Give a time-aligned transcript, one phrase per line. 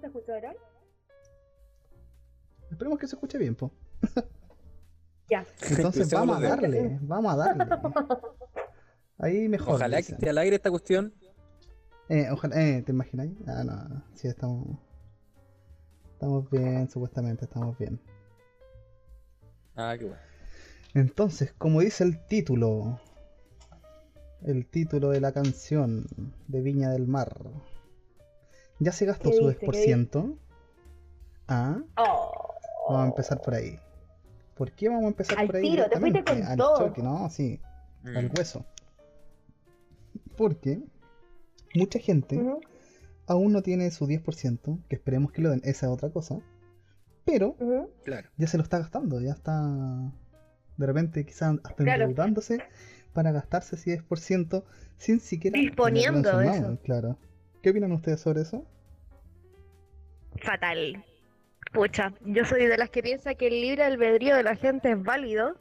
[0.00, 0.54] ¿Se escucha ahora?
[2.70, 3.70] Esperemos que se escuche bien, po.
[5.28, 5.44] Ya.
[5.68, 7.64] Entonces vamos a darle, vamos a darle.
[9.18, 9.74] Ahí mejor.
[9.74, 11.14] Ojalá que esté al aire esta cuestión.
[12.08, 13.32] Eh, ojalá, eh, ¿te imagináis?
[13.46, 14.78] Ah, no, no, sí, estamos.
[16.14, 18.00] Estamos bien, supuestamente, estamos bien.
[19.76, 20.20] Ah, qué bueno.
[20.94, 23.00] Entonces, como dice el título,
[24.42, 26.06] el título de la canción
[26.48, 27.32] de Viña del Mar,
[28.80, 29.58] ¿ya se gastó ¿Qué su dice?
[29.60, 30.36] ¿Qué 10%?
[31.48, 32.54] Ah, Oh.
[32.88, 33.78] vamos a empezar por ahí.
[34.56, 35.62] ¿Por qué vamos a empezar Al por ahí?
[35.62, 36.76] tiro, te fuiste con Al todo.
[36.88, 37.60] choque, no, sí,
[38.04, 38.32] al Mm.
[38.36, 38.64] hueso.
[40.36, 40.80] Porque
[41.74, 42.42] mucha gente
[43.26, 46.40] aún no tiene su 10%, que esperemos que lo den, esa es otra cosa,
[47.24, 47.56] pero.
[48.04, 48.28] Claro.
[48.36, 50.12] ya se lo está gastando, ya está
[50.76, 52.04] de repente quizás hasta Claro.
[52.04, 52.58] endeudándose
[53.12, 54.64] para gastarse ese 10%
[54.96, 57.18] sin siquiera Disponiendo manos, claro.
[57.62, 58.64] ¿Qué opinan ustedes sobre eso?
[60.42, 61.04] Fatal.
[61.72, 65.02] Pucha, yo soy de las que piensa que el libre albedrío de la gente es
[65.02, 65.56] válido,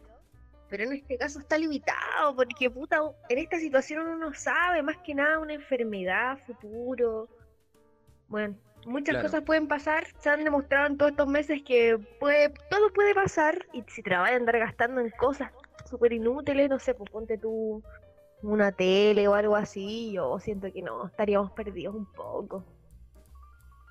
[0.69, 4.97] pero en este caso está limitado, porque puta, en esta situación uno no sabe, más
[4.97, 7.27] que nada una enfermedad, futuro.
[8.27, 9.27] Bueno, muchas Claro.
[9.27, 13.65] cosas pueden pasar, se han demostrado en todos estos meses que puede, todo puede pasar,
[13.73, 15.51] y si te la vas a andar gastando en cosas
[15.85, 17.83] súper inútiles, no sé, pues ponte tú
[18.41, 22.63] una tele o algo así, yo siento que no, estaríamos perdidos un poco.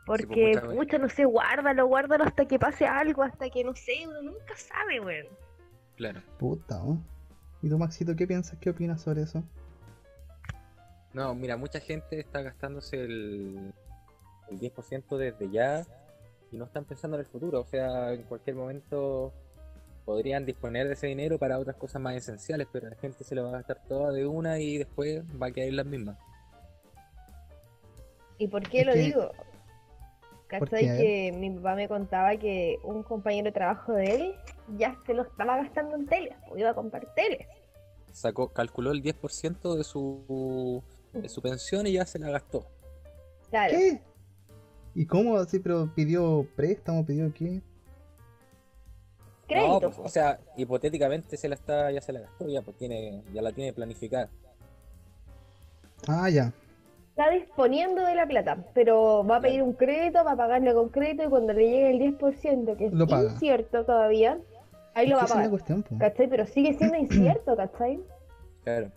[0.06, 4.06] pues, Porque, mucho, no sé, guárdalo, guárdalo hasta que pase algo, hasta que, no sé,
[4.06, 5.26] uno nunca sabe, weón.
[5.96, 6.22] Claro.
[6.38, 6.98] Puta, ¿oh?
[7.60, 8.58] ¿Y tú, Maxito, qué piensas?
[8.58, 9.42] ¿Qué opinas sobre eso?
[11.12, 13.72] No, mira, mucha gente está gastándose el,
[14.48, 15.84] el 10% desde ya
[16.52, 17.60] y no están pensando en el futuro.
[17.60, 19.32] O sea, en cualquier momento
[20.08, 23.42] podrían disponer de ese dinero para otras cosas más esenciales, pero la gente se lo
[23.42, 26.16] va a gastar toda de una y después va a quedar en las mismas.
[28.38, 29.30] ¿Y por qué Es lo que- digo?
[30.46, 30.80] ¿Cachai?
[30.80, 30.96] qué?
[30.96, 34.34] Que mi papá me contaba que un compañero de trabajo de él
[34.78, 37.46] ya se lo estaba gastando en teles, pues iba a comprar teles.
[38.12, 42.66] Sacó, calculó el 10% de su, de su pensión y ya se la gastó.
[43.50, 43.76] Claro.
[43.76, 44.00] ¿Qué?
[44.94, 45.58] ¿Y cómo así?
[45.58, 47.04] ¿Pero pidió préstamo?
[47.04, 47.60] ¿Pidió qué?
[49.48, 49.72] Crédito.
[49.72, 50.12] No, pues, o pues.
[50.12, 53.72] sea, hipotéticamente se la está, ya se la gastó, ya pues tiene, ya la tiene
[53.72, 54.28] planificada.
[56.06, 56.52] Ah, ya.
[57.10, 60.88] Está disponiendo de la plata, pero va a pedir un crédito, va a pagarle con
[60.90, 63.32] crédito y cuando le llegue el 10%, que es Lo paga.
[63.32, 64.38] incierto todavía,
[64.94, 65.50] ahí lo va a pagar.
[65.50, 65.98] cuestión, po.
[65.98, 66.28] ¿Cachai?
[66.28, 67.98] Pero sigue siendo incierto, ¿cachai?
[68.62, 68.92] Claro.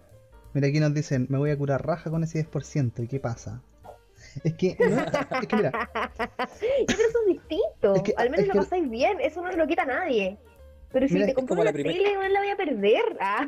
[0.53, 3.03] Mira, aquí nos dicen, me voy a curar raja con ese 10%.
[3.03, 3.61] ¿Y qué pasa?
[4.43, 5.01] Es que, no,
[5.41, 7.95] es que mira, Yo creo que eso es distinto.
[7.95, 9.85] Es que- Al menos es lo que- pasáis bien, eso no se lo quita a
[9.85, 10.37] nadie.
[10.91, 12.55] Pero si Mira, te es compro como la una primer- tele, no la voy a
[12.57, 13.03] perder.
[13.19, 13.47] Ah.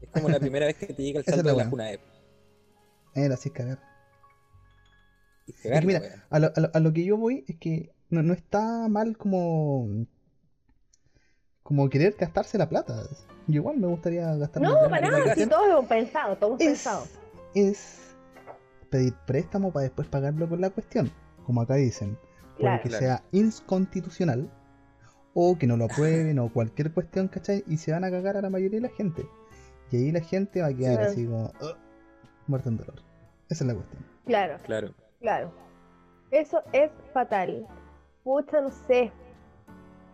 [0.00, 1.90] Es como la primera vez que te llega el es la de la cuna
[3.14, 3.78] era así es cagar.
[5.46, 6.00] Y Es que mira,
[6.30, 9.16] a lo, a lo- a lo que yo voy es que no, no está mal
[9.16, 10.06] como
[11.62, 13.04] como querer gastarse la plata.
[13.46, 16.58] Yo igual me gustaría gastarme No, la para nada, si todo hemos pensado, todo hemos
[16.58, 17.06] pensado.
[17.54, 18.14] Es,
[18.90, 21.10] pedir préstamo para después pagarlo con la cuestión,
[21.46, 22.18] como acá dicen,
[22.58, 22.76] Claro.
[22.82, 23.04] porque Claro.
[23.04, 24.50] sea inconstitucional
[25.34, 27.64] o que no lo aprueben o cualquier cuestión, ¿cachai?
[27.66, 29.26] Y se van a cagar a la mayoría de la gente.
[29.90, 31.10] Y ahí la gente va a quedar Claro.
[31.10, 31.76] así como "Ugh",
[32.46, 32.96] muerto en dolor.
[33.48, 34.04] Esa es la cuestión.
[34.26, 34.94] Claro, Claro.
[35.20, 35.52] claro.
[36.30, 37.66] Eso es fatal.
[38.24, 39.10] Pucha, no sé.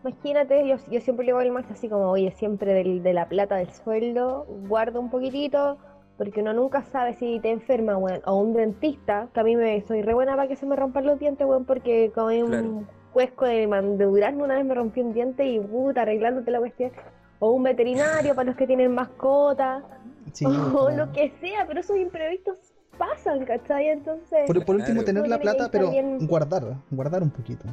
[0.04, 3.28] Imagínate, yo, yo siempre le digo al Max así como, oye, siempre del- de la
[3.28, 5.78] plata del sueldo, guarda un poquitito,
[6.18, 8.20] porque uno nunca sabe si te enferma, weón.
[8.26, 11.06] O un dentista, que a mí me soy re buena para que se me rompan
[11.06, 12.82] los dientes, weón, porque comí un Claro.
[13.12, 16.58] cuesco de, man- de durazno, una vez me rompió un diente y puta, arreglándote la
[16.58, 16.90] cuestión.
[17.38, 19.84] O un veterinario para los que tienen mascotas,
[20.32, 22.56] Sí, o lo que sea, pero esos imprevistos
[22.98, 23.88] pasan, ¿cachai?
[23.88, 25.06] Entonces, por, por último, Claro.
[25.06, 27.64] tener la plata, pero bien- guardar, guardar un poquito.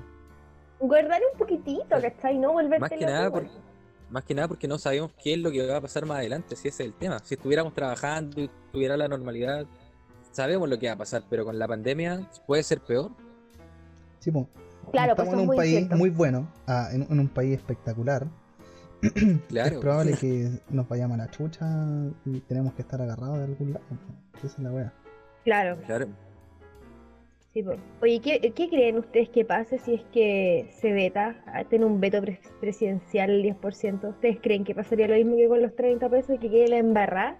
[0.79, 2.37] guardar un poquitito, ¿cachai?
[2.37, 3.31] No volverte Más que nada.
[4.09, 6.55] Más que nada porque no sabemos qué es lo que va a pasar más adelante,
[6.55, 7.19] si ese es el tema.
[7.23, 9.65] Si estuviéramos trabajando y tuviera la normalidad,
[10.31, 13.11] sabemos lo que va a pasar, pero con la pandemia puede ser peor.
[14.19, 14.47] Sí, po.
[14.91, 15.95] Claro, pues estamos eso en es un muy país cierto.
[15.95, 18.27] muy bueno, ah, en, en un país espectacular.
[19.49, 19.75] Claro.
[19.75, 21.65] Es probable que nos vayamos a la chucha
[22.25, 23.85] y tenemos que estar agarrados de algún lado.
[24.37, 24.93] Esa es la wea.
[25.43, 26.07] Claro, Claro.
[27.55, 27.79] Sí, pues.
[28.03, 31.99] Oye, ¿qué, qué creen ustedes que pase si es que se veta, ah, tiene un
[31.99, 34.09] veto pres- presidencial el 10%?
[34.09, 36.77] ¿Ustedes creen que pasaría lo mismo que con los 30 pesos y que quede la
[36.77, 37.37] embarrada?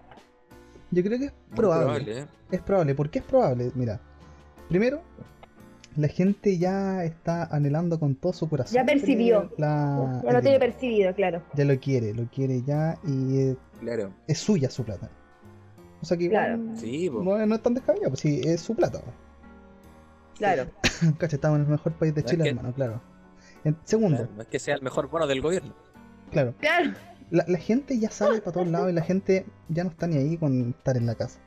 [0.92, 1.86] Yo creo que es probable.
[2.06, 2.26] probable, ¿eh?
[2.52, 2.96] Es probable.
[2.96, 3.72] ¿Por qué es probable?
[3.76, 4.00] Mira,
[4.70, 5.02] primero,
[5.98, 8.74] la gente ya está anhelando con todo su corazón.
[8.76, 9.52] Ya percibió.
[9.58, 11.42] la- ya lo tiene percibido, claro.
[11.56, 14.12] Ya lo quiere, lo quiere ya y es, Claro.
[14.28, 15.10] es suya su plata.
[16.02, 16.76] O sea que igual Claro.
[16.78, 17.24] Sí, po.
[17.24, 19.02] no, no es tan descabellado, pues sí, es su plata.
[20.38, 20.66] Claro.
[21.18, 23.02] Cacha, estamos en el mejor país de No es Chile, que- hermano, claro.
[23.64, 25.74] En- segundo, Claro, no es que sea el mejor bono del gobierno.
[26.32, 26.92] claro, Claro.
[27.32, 30.18] la, la gente ya sale para todos lados y la gente ya no está ni
[30.18, 31.40] ahí con estar en la casa.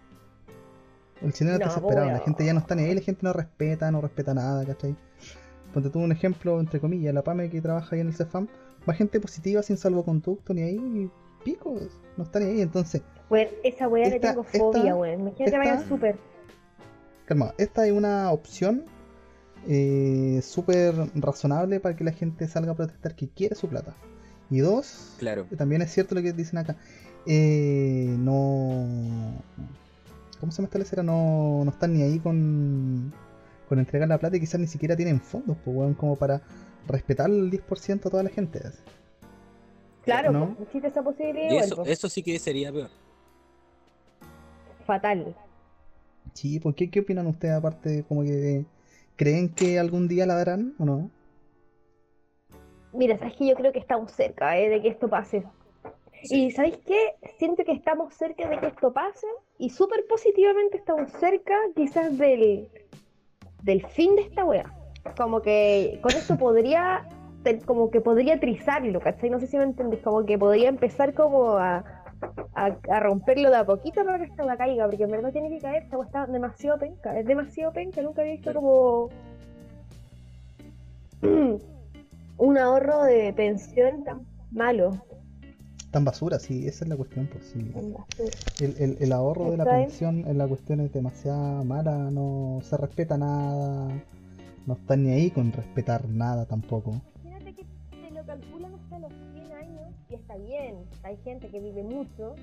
[1.22, 3.20] El chileno No, está po, desesperado, la gente ya no está ni ahí, la gente
[3.22, 4.96] no respeta, no respeta nada, ¿cachai?
[5.74, 8.46] Ponte tú un ejemplo, entre comillas, la PAME que trabaja ahí en el CEFAM,
[8.88, 11.10] va gente positiva sin salvoconducto ni ahí, y
[11.44, 11.76] pico,
[12.16, 15.20] no está ni ahí, entonces, Bueno, esa weá le tengo fobia, weón.
[15.20, 16.16] Imagínate esta- vaya súper.
[17.28, 18.86] Calma, esta es una opción
[19.68, 23.94] eh, súper razonable para que la gente salga a protestar que quiere su plata.
[24.50, 25.46] Y dos, Claro.
[25.58, 26.76] también es cierto lo que dicen acá,
[27.26, 29.42] eh, no...
[30.40, 31.02] ¿Cómo se llama esta lecera?
[31.02, 33.12] No, no están ni ahí con,
[33.68, 36.40] con entregar la plata y quizás ni siquiera tienen fondos, pues, weón, como para
[36.86, 38.62] respetar el 10% a toda la gente.
[40.04, 40.54] Claro, ¿No?
[40.54, 42.88] pues, existe esa posibilidad Y eso, eso sí que sería peor.
[44.86, 45.34] Fatal.
[46.38, 48.64] Sí, ¿por qué, qué opinan ustedes aparte de como que
[49.16, 51.10] creen que algún día la darán o no?
[52.92, 55.42] Mira, sabes que yo creo que estamos cerca eh, de que esto pase.
[56.22, 57.16] Y ¿sabéis qué?
[57.38, 59.26] Siento que estamos cerca de que esto pase
[59.58, 62.68] y súper positivamente estamos cerca quizás del,
[63.64, 64.72] del fin de esta wea.
[65.16, 67.04] Como que con esto podría,
[67.66, 69.28] como que podría trizarlo, ¿cachai?
[69.28, 71.97] No sé si me entendés, como que podría empezar como a,
[72.54, 75.58] a, a romperlo de a poquito para que esta caiga, porque en verdad tiene que
[75.60, 79.08] caer, esta está demasiado penca, es demasiado penca, nunca había visto como
[82.38, 85.04] un ahorro de pensión tan malo.
[85.90, 87.72] Tan basura, sí, esa es la cuestión, pues sí.
[88.60, 92.76] El, el- el ahorro de la pensión en la cuestión es demasiado mala, no se
[92.76, 93.88] respeta nada,
[94.66, 97.00] no están ni ahí con respetar nada tampoco.
[97.24, 99.27] Imagínate que te lo calculan hasta los 100 años
[100.10, 102.34] y está bien, hay gente que vive mucho,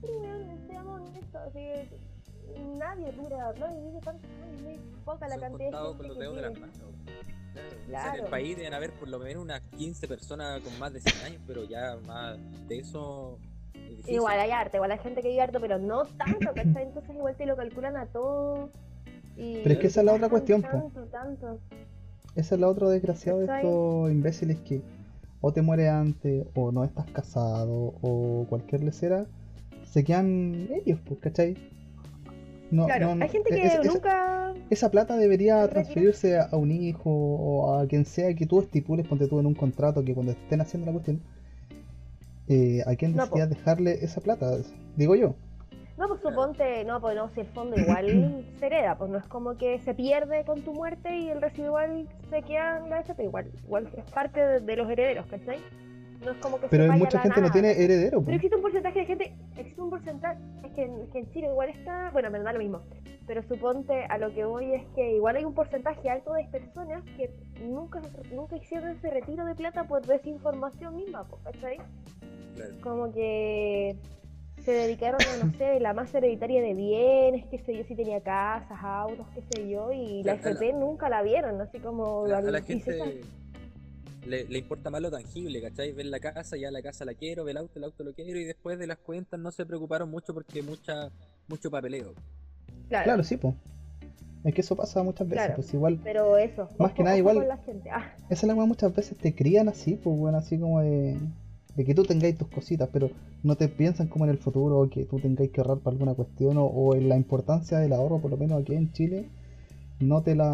[0.00, 0.22] pero
[0.68, 1.68] seamos honestos, así,
[2.78, 6.08] nadie dura, nadie vive tantos años, muy poca la Son cantidad de contados gente con
[6.08, 6.60] los que dedos de las vive.
[6.66, 6.78] manos.
[7.86, 7.86] Claro.
[7.86, 10.92] O sea, en el país deben haber por lo menos unas 15 personas con más
[10.92, 13.38] de 100 años, pero ya más de eso
[13.74, 14.08] es.
[14.08, 16.84] Igual hay arte, igual hay gente que vive harto, pero no tanto, ¿cachai?
[16.84, 18.70] Entonces igual te lo calculan a todo.
[19.36, 20.68] Y Pero es que esa es la otra cuestión, po.
[20.68, 21.58] Tanto, tanto.
[22.34, 24.80] Esa es la otra desgraciada de estos imbéciles que
[25.42, 29.26] o te mueres antes, o no estás casado, o cualquier lecera,
[29.84, 31.56] se quedan ellos, pues, ¿cachai?
[32.70, 34.54] No, Claro, no, no, hay gente que es- es- nunca.
[34.70, 39.26] Esa plata debería transferirse a un hijo o a quien sea que tú estipules, ponte
[39.26, 41.20] tú en un contrato que cuando estén haciendo la cuestión,
[42.48, 42.94] eh, a
[43.28, 43.36] po.
[43.36, 44.56] decidas dejarle esa plata,
[44.96, 45.34] digo yo.
[46.02, 49.26] No, pues suponte, no, pues no, si el fondo igual se hereda, pues no es
[49.26, 53.22] como que se pierde con tu muerte y el residual se queda en la FP,
[53.22, 55.58] igual, igual es parte de, de los herederos, ¿cachai?
[56.24, 57.84] No es como que Pero se vaya mucha gente no nada, tiene ¿cachai?
[57.84, 61.18] heredero, Pero existe un porcentaje de gente, existe un porcentaje, es que, en- es que
[61.20, 62.80] en Chile igual está, bueno, me da lo mismo,
[63.28, 67.04] pero suponte a lo que voy es que igual hay un porcentaje alto de personas
[67.16, 67.30] que
[67.64, 68.00] nunca,
[68.32, 71.76] nunca hicieron ese retiro de plata por desinformación misma, ¿cachai?
[72.56, 72.74] Claro.
[72.82, 73.96] como que
[74.64, 78.20] se dedicaron a, no sé, la más hereditaria de bienes, qué sé yo, si tenía
[78.20, 82.24] casas, autos, qué sé yo, y la FP nunca la vieron, así como...
[82.24, 83.22] A la, a la gente
[84.26, 85.92] le, le importa más lo tangible, ¿cachai?
[85.92, 88.38] Ver la casa, ya la casa la quiero, ver el auto, el auto lo quiero,
[88.38, 91.10] y después de las cuentas no se preocuparon mucho porque mucha
[91.48, 92.14] mucho papeleo.
[92.88, 93.54] Claro, Claro, sí, pues.
[94.44, 95.56] Es que eso pasa muchas veces, Claro.
[95.56, 96.68] pues igual, pero eso.
[96.78, 97.90] Más que nada, igual- la gente.
[97.90, 101.16] Ah, esa es la muchas veces te crían así, pues bueno, así como de,
[101.76, 103.10] de que tú tengáis tus cositas, pero
[103.42, 106.14] no te piensan como en el futuro o que tú tengáis que ahorrar para alguna
[106.14, 109.28] cuestión o, o en la importancia del ahorro, por lo menos aquí en Chile,
[110.00, 110.50] no te la...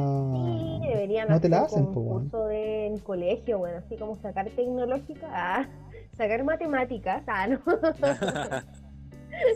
[0.80, 2.30] sí, deberían no te la hacer hacen, pues un bueno.
[2.30, 5.68] curso de, en colegio, bueno, así como sacar tecnológica, ah,
[6.16, 7.60] sacar matemáticas, ah, ¿no?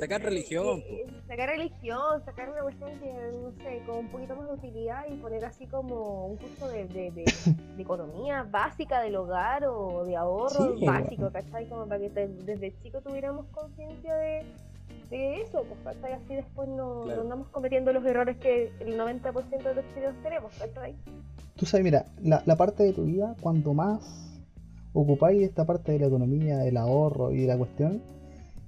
[0.01, 0.83] Sacar religión,
[1.27, 5.15] sacar religión, sacar una cuestión que, no sé, con un poquito más de utilidad y
[5.17, 7.25] poner así como un curso de, de, de-
[7.77, 11.33] de economía básica del hogar o de ahorro Sí, básico, bueno.
[11.33, 11.69] ¿cachai?
[11.69, 14.43] Como para que te- desde chico tuviéramos conciencia de,
[15.11, 16.13] de eso, pues, ¿cachai?
[16.15, 17.17] Así después no, Claro.
[17.17, 20.95] no andamos cometiendo los errores que el 90% de los chilenos tenemos, ¿cachai?
[21.57, 24.01] Tú sabes, mira, la, la parte de tu vida, cuando más
[24.95, 28.03] ocupáis esta parte de la economía, el ahorro y la cuestión,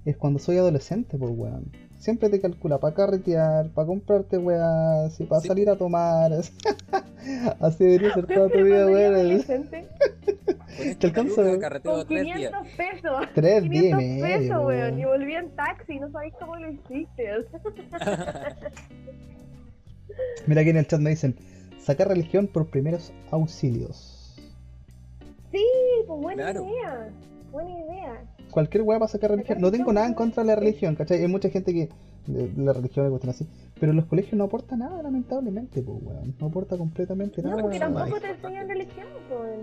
[0.05, 1.71] es cuando soy adolescente, pues weón.
[1.97, 5.47] Siempre te calcula para carretear, para comprarte weas, y para Sí.
[5.47, 6.31] salir a tomar.
[7.59, 9.15] Así debería ser toda tu vida, weón.
[9.15, 9.87] adolescente,
[10.77, 11.43] Con esta alcanza,
[11.83, 12.51] con tres días.
[12.53, 13.11] 500 pesos.
[13.33, 16.71] Tres días y 500 medio, pesos, weón, y volví en taxi, no sabéis cómo lo
[16.71, 17.23] hiciste.
[20.47, 21.35] Mira aquí en el chat me dicen,
[21.79, 24.35] sacar religión por primeros auxilios.
[25.51, 25.65] Sí,
[26.05, 26.65] pues buena Claro.
[26.65, 27.09] idea.
[27.51, 28.23] Buena idea.
[28.55, 29.59] Cualquier wea para sacar religión.
[29.59, 31.21] No tengo nada en contra de la religión, ¿cachai?
[31.21, 31.89] Hay mucha gente que
[32.25, 33.49] de, de la religión cuestiones así.
[33.79, 36.33] Pero los colegios no aporta nada, lamentablemente, pues, weón.
[36.39, 37.61] No aporta completamente No, nada.
[37.61, 38.21] porque no, tampoco no.
[38.21, 39.59] te enseñan religión, pues.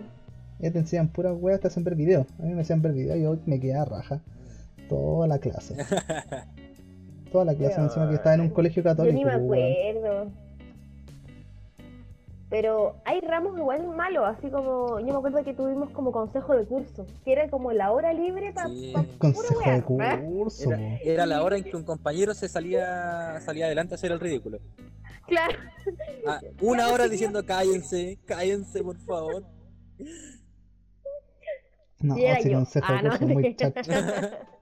[0.61, 2.27] Eh, te enseñan puras weas, te hacen ver videos.
[2.39, 4.21] A mí me hacían ver videos y yo me quedé a raja.
[4.91, 5.75] Toda la clase.
[7.33, 9.17] Toda la clase Pero- encima que estaba en un colegio Yo católico.
[9.17, 10.33] ni me pues, weón.
[12.53, 16.67] Pero hay ramos igual malos, así como yo me acuerdo que tuvimos como consejo de
[16.67, 18.93] curso, que era como la hora libre para Sí.
[19.17, 20.21] Consejo de ¿eh?
[20.23, 20.71] curso,
[21.03, 24.59] Era, la hora en que un compañero se salía salía adelante a hacer el ridículo.
[25.27, 25.59] Claro.
[26.27, 29.45] Ah, una hora diciendo cállense, cállense por favor.
[32.01, 32.59] No, ese yo.
[32.59, 33.11] consejo Ah, de no.
[33.13, 33.81] curso muy chacho.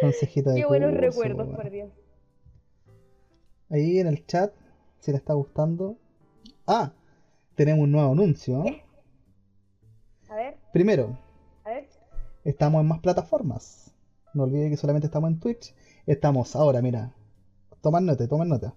[0.00, 1.90] Consejito de Qué buenos curso, recuerdos, por Dios.
[3.70, 4.52] Ahí en el chat,
[5.00, 5.96] si le está gustando.
[6.66, 6.92] Ah,
[7.54, 8.62] tenemos un nuevo anuncio.
[10.28, 11.16] A ver, Primero,
[11.64, 11.88] a ver.
[12.44, 13.94] estamos en más plataformas.
[14.34, 15.74] No olvide que solamente estamos en Twitch.
[16.06, 17.14] Estamos ahora, mira.
[17.80, 18.74] Toman nota, toman nota.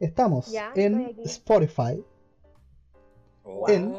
[0.00, 1.14] Estamos Ya, en.
[1.24, 2.02] Spotify,
[3.44, 3.68] Oh.
[3.68, 3.94] En-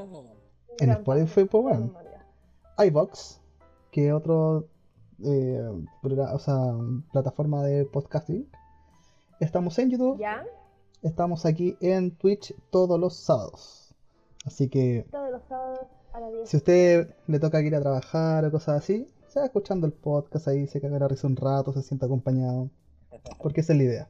[0.79, 1.93] en Spotify, pues, bueno.
[1.93, 2.85] paso.
[2.85, 3.41] iVox,
[3.91, 4.67] que es otro
[5.23, 5.61] eh,
[6.03, 6.55] o sea,
[7.11, 8.49] plataforma de podcasting.
[9.39, 10.43] Estamos en YouTube, ¿Ya?
[11.01, 13.93] Estamos aquí en Twitch todos los sábados.
[14.45, 15.79] Así que Todos los sábados
[16.13, 16.49] a las 10.
[16.49, 19.93] si a usted le toca ir a trabajar o cosas así, se va escuchando el
[19.93, 22.69] podcast ahí, se caga la risa un rato, se sienta acompañado.
[23.41, 24.09] Porque esa es la idea.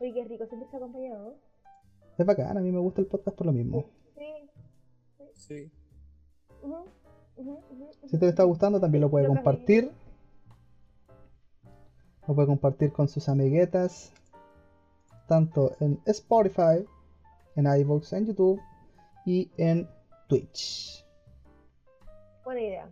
[0.00, 1.36] Uy, qué rico, siempre está acompañado.
[2.18, 3.84] Es bacán, a mí me gusta el podcast por lo mismo.
[4.16, 4.24] Sí.
[5.34, 5.70] Sí.
[6.64, 6.84] a
[8.04, 9.92] usted le está gustando, también lo puede compartir.
[12.26, 14.12] Lo puede compartir con sus amiguetas.
[15.26, 16.86] Tanto en Spotify,
[17.56, 18.60] en iVoox, en YouTube
[19.24, 19.88] y en
[20.28, 21.04] Twitch.
[22.44, 22.88] Buena idea.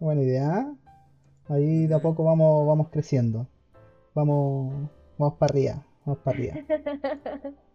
[0.00, 0.60] Buena idea.
[0.60, 0.74] ¿eh?
[1.48, 3.46] Ahí de a poco vamos, vamos creciendo.
[4.14, 5.86] Vamos, vamos para arriba.
[6.04, 6.54] Vamos para arriba.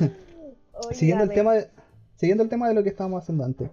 [0.92, 1.70] Siguiendo el, tema de,
[2.16, 3.70] siguiendo el tema de lo que estábamos haciendo antes.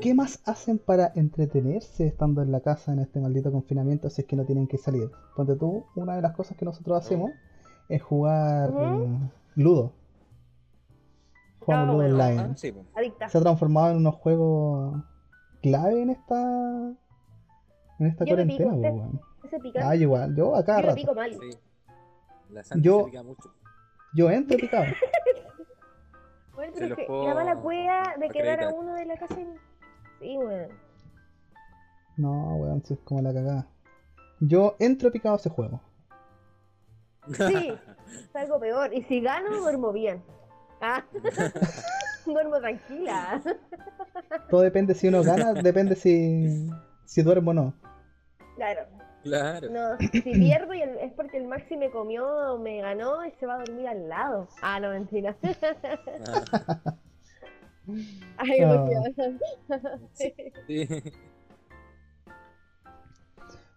[0.00, 4.26] ¿Qué más hacen para entretenerse estando en la casa en este maldito confinamiento si es
[4.26, 5.10] que no tienen que salir?
[5.36, 7.30] Ponte tú, una de las cosas que nosotros hacemos
[7.88, 9.18] es jugar eh,
[9.56, 9.92] Ludo.
[11.60, 12.14] Jugamos Ah, Ludo bueno.
[12.24, 12.40] Online.
[12.40, 12.74] Ah, sí.
[13.28, 15.02] Se ha transformado en unos juegos
[15.62, 16.92] clave en esta
[17.98, 19.10] en esta Yo me pico, cuarentena,
[19.44, 19.80] usted.
[19.82, 20.96] Ah, igual, yo a cada yo rato.
[20.96, 21.32] pico mal.
[21.32, 21.50] Sí.
[22.50, 23.52] La Santi Yo- se pica mucho.
[24.14, 24.84] Yo entro picado.
[26.60, 29.40] Bueno, pero es que la mala cueva de quedar a uno de la casa.
[29.40, 29.46] y-
[30.20, 30.68] Sí, weón.
[32.18, 33.66] No, weón, si es como la cagada.
[34.40, 35.80] Yo entro picado a ese juego.
[37.32, 37.72] Sí,
[38.28, 38.92] es algo peor.
[38.92, 40.22] Y si gano, duermo bien.
[40.82, 41.02] Ah,
[42.26, 43.40] duermo tranquila.
[44.50, 46.68] Todo depende si uno gana, depende si,
[47.06, 47.74] si duermo o no.
[48.56, 48.82] Claro.
[49.22, 49.68] Claro.
[49.70, 53.46] No, si pierdo y el- es porque el Maxi me comió, me ganó y se
[53.46, 54.48] va a dormir al lado.
[54.62, 55.36] Ah, no, mentira.
[55.42, 56.94] Ah,
[58.38, 58.84] Ay, Ah.
[58.86, 59.38] emoción.
[60.14, 60.32] sí.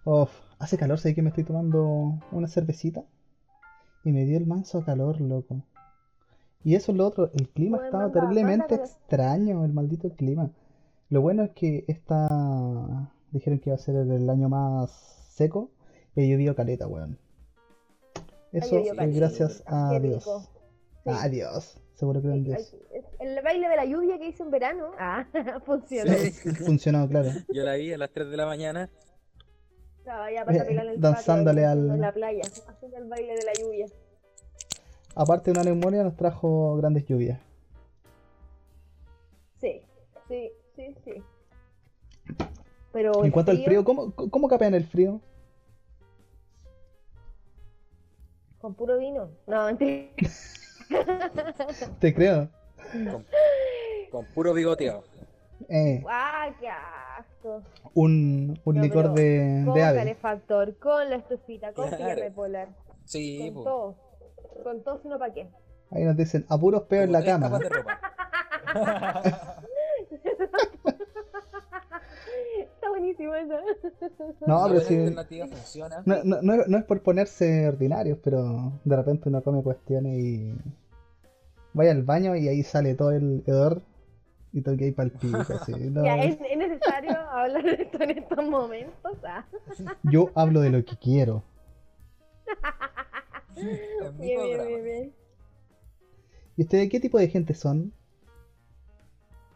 [0.06, 3.04] Uf, hace calor, sé que me estoy tomando una cervecita
[4.04, 5.64] y me dio el manso calor, loco.
[6.64, 10.10] Y eso es lo otro, el clima Bueno, estaba manda- terriblemente manda- extraño, el maldito
[10.16, 10.50] clima.
[11.10, 15.72] Lo bueno es que esta dijeron que iba a ser el año más seco
[16.16, 17.18] y ha llovido caleta, weón.
[18.52, 19.18] Eso es caleta.
[19.18, 20.24] gracias a Qué Dios.
[21.04, 21.10] Sí.
[21.12, 22.76] A Dios, seguro que en Dios.
[23.20, 24.92] El baile de la lluvia que hice en verano.
[25.00, 25.26] Ah,
[25.66, 26.14] funcionó.
[26.14, 26.32] Sí.
[26.66, 27.30] Funcionó, claro.
[27.54, 28.90] Yo la vi a las 3 de la mañana.
[30.00, 33.44] Estaba ya para Eh, el danzándole patio, al- En la playa, haciendo el baile de
[33.46, 33.86] la lluvia.
[35.16, 37.40] Aparte de una neumonía, nos trajo grandes lluvias.
[39.62, 39.82] Sí,
[40.28, 41.24] sí, sí, sí.
[42.94, 45.20] Pero En cuanto al frío, ¿cómo, cómo capean el frío?
[48.62, 49.30] Con puro vino.
[49.48, 50.08] No, mentira.
[52.00, 52.48] Te creo.
[53.12, 53.26] Con,
[54.12, 55.04] con puro bigoteado.
[55.70, 57.62] Eh, ¡Ah, qué asco!
[57.94, 59.98] un, un No, licor de, Con de ave.
[60.00, 62.14] calefactor, con la estufita, con Claro.
[62.14, 62.70] silla bipolar,
[63.06, 63.64] Sí, con po.
[63.64, 63.96] todo.
[64.64, 65.50] Con todo, sino para qué.
[65.92, 67.60] Ahí nos dicen, a puros peos en la cama.
[72.94, 73.54] buenísimo eso.
[74.46, 76.04] No, pero alternativa funciona.
[76.06, 80.20] No, no, no, es- no es por ponerse ordinarios, pero de repente uno come cuestiones
[80.20, 80.54] y.
[81.74, 83.82] Vaya al baño y ahí sale todo el hedor
[84.52, 85.38] y todo que hay para el pico.
[85.62, 85.72] así.
[85.90, 89.18] No, Ya, ¿es, es necesario hablar de esto en estos momentos.
[89.26, 89.46] Ah,
[90.04, 91.44] Yo hablo de lo que quiero.
[93.56, 93.78] Bien,
[94.20, 95.14] bien, bien, bien.
[96.58, 97.92] ¿Y ustedes qué tipo de gente son?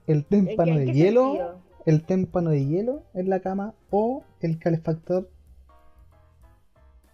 [0.08, 1.24] ¿El ¿En témpano qué- en de hielo?
[1.26, 1.67] sentido?
[1.88, 5.30] El témpano de hielo en la cama o el calefactor.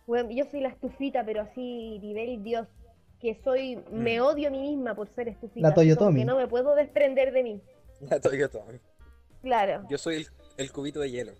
[0.07, 2.67] Bueno, yo soy la estufita, pero así nivel Dios.
[3.19, 5.69] Que soy, me odio a mí misma por ser estufita.
[5.69, 6.19] La Toyotomi.
[6.19, 7.61] Que no me puedo desprender de mí.
[8.01, 8.59] La Toyota.
[9.41, 10.27] Claro, Yo soy el,
[10.57, 11.31] el cubito de hielo.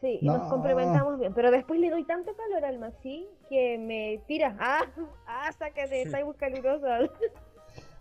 [0.00, 0.38] sí, y No.
[0.38, 1.32] nos complementamos bien.
[1.34, 4.56] Pero después le doy tanto calor al Maxi que me tira.
[4.60, 4.86] ¡Ah!
[5.26, 5.52] ¡Ah!
[5.52, 6.02] Sácate!
[6.02, 6.98] Está muy calurosa.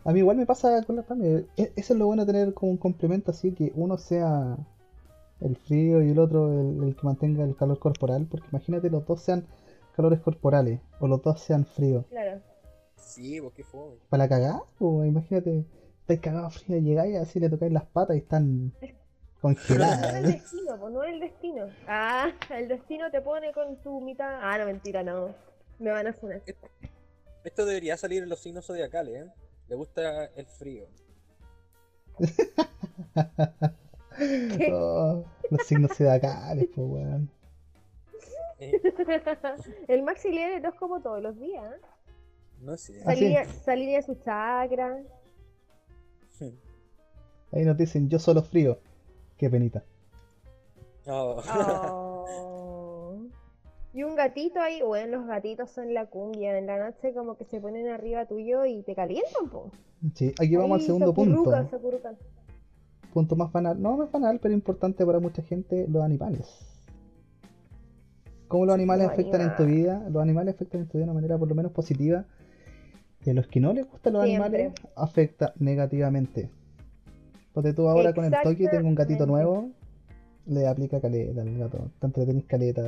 [0.07, 1.45] A mí igual me pasa con la Pame.
[1.57, 4.57] E- Eso es lo bueno de tener como un complemento así, que uno sea
[5.41, 9.05] el frío y el otro el, el que mantenga el calor corporal, porque imagínate los
[9.05, 9.45] dos sean
[9.95, 12.05] calores corporales o los dos sean fríos.
[12.09, 12.39] Claro.
[12.95, 13.81] Sí, vos qué fue.
[14.09, 15.65] Para la cagada, o imagínate,
[16.01, 18.91] estáis cagados frío, llegáis y así le tocáis las patas y están No es
[19.41, 20.23] el congeladas.
[20.23, 21.67] destino, pues no es el destino.
[21.87, 24.39] Ah, el destino te pone con tu mitad.
[24.41, 25.35] Ah, no, mentira, no.
[25.79, 26.41] Me van a funar.
[27.43, 29.31] Esto debería salir en los signos zodiacales, ¿eh?
[29.69, 30.87] Le gusta el frío.
[34.71, 37.29] Oh, los signos zodiacales, pues weón.
[38.59, 38.81] Eh,
[39.87, 41.63] el Maxi lee el horóscopo todos los días.
[41.63, 41.79] ¿eh?
[42.61, 42.99] no sé.
[43.05, 43.19] Ah, sí.
[43.19, 45.03] Salía, salía de su chakra.
[47.51, 48.79] Ahí nos dicen yo solo frío.
[49.37, 49.83] Qué penita.
[51.05, 51.41] Oh.
[51.47, 52.06] Oh.
[53.97, 56.55] Y un gatito ahí, bueno, los gatitos son la cumbia.
[56.55, 59.71] En la noche como que se ponen arriba tuyo y te calientan, po.
[60.13, 61.51] Sí, aquí vamos al segundo punto.
[63.11, 63.81] Punto más banal.
[63.81, 66.45] No, es banal, pero importante para mucha gente, los animales.
[68.47, 70.07] ¿Cómo los animales los afectan en tu vida?
[70.11, 72.25] Los animales afectan en tu vida de una manera por lo menos positiva.
[73.25, 74.45] Y a los que no les gustan los Siempre.
[74.45, 76.51] animales, afecta negativamente.
[77.51, 79.71] Porque tú ahora con el toque tengo un gatito nuevo,
[80.45, 81.89] le aplica caleta al gato.
[81.99, 82.83] Te entretenís caleta.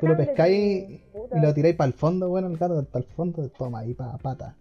[0.00, 1.00] Tú lo pescáis y
[1.40, 4.56] lo tiráis para el fondo, bueno, el gato para el fondo, toma ahí para pata.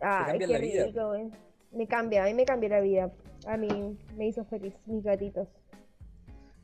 [0.00, 0.84] Ah, la vida.
[0.86, 1.30] rico, güey.
[1.72, 3.10] Me cambia, a mí me cambia la vida.
[3.46, 5.48] A mí me hizo feliz, mis gatitos.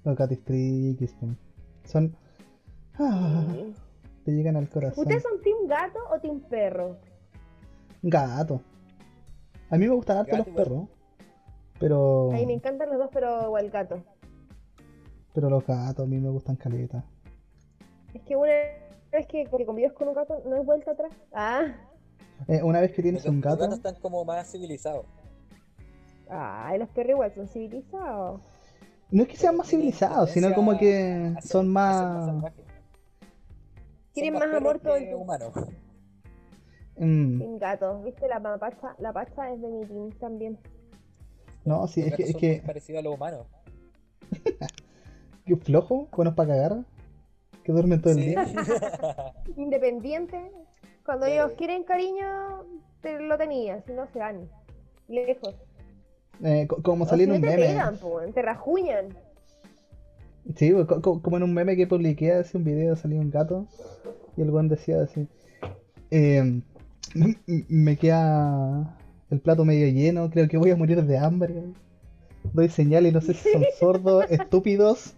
[0.04, 1.28] Los gatos triquis, po.
[1.84, 2.14] son.
[2.98, 3.74] Ah, Sí.
[4.24, 5.02] te llegan al corazón.
[5.02, 6.96] ¿Ustedes son team gato o team perro?
[8.02, 8.62] Gato.
[9.70, 10.88] A mí me gustan harto Gato los perros.
[11.78, 12.30] Pero.
[12.32, 14.02] A mí me encantan los dos, pero igual gato.
[15.34, 17.04] Pero los gatos a mí me gustan caleta.
[18.14, 18.50] Es que una
[19.12, 21.12] vez que, que convives con un gato, no hay vuelta atrás.
[21.32, 21.66] Ah,
[22.48, 23.56] Eh, una vez que tienes Los, un los gato.
[23.58, 25.06] gatos están como más civilizados.
[26.28, 28.40] ay, los perros igual son civilizados.
[29.10, 32.26] No es que sean más civilizados, sino como que son más.
[32.26, 32.64] salvajes.
[34.12, 35.52] Tienen Son más perros amor todo el humanos.
[36.96, 38.28] Mm, Team gato, ¿viste?
[38.28, 40.58] La mapacha, la pacha es de mi team también.
[41.64, 43.46] No, sí, Los es que, gatos es son que, muy parecidos a los humanos.
[45.44, 46.84] que flojo, buenos para cagar.
[47.64, 48.26] Que duermen todo el Sí.
[48.30, 48.44] día.
[49.56, 50.50] Independiente.
[51.04, 52.64] Cuando ellos quieren cariño,
[53.00, 54.48] te lo tenías, si no se van.
[55.08, 55.54] Lejos.
[56.42, 57.68] Eh, co- como O salió si en no un te meme.
[57.72, 59.08] pegan, po, te rajuñan.
[60.56, 63.30] Sí, pues, co- co- como en un meme que publiqué hace un video salió un
[63.30, 63.66] gato
[64.36, 65.26] y el buen decía así,
[66.10, 66.62] eh, m-
[67.46, 68.96] m- me queda
[69.30, 71.62] el plato medio lleno, creo que voy a morir de hambre.
[72.54, 75.14] Doy señales y no sé si son sordos, estúpidos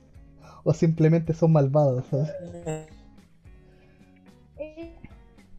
[0.64, 2.04] o simplemente son malvados.
[2.06, 2.30] ¿sabes?
[4.58, 4.98] Eh,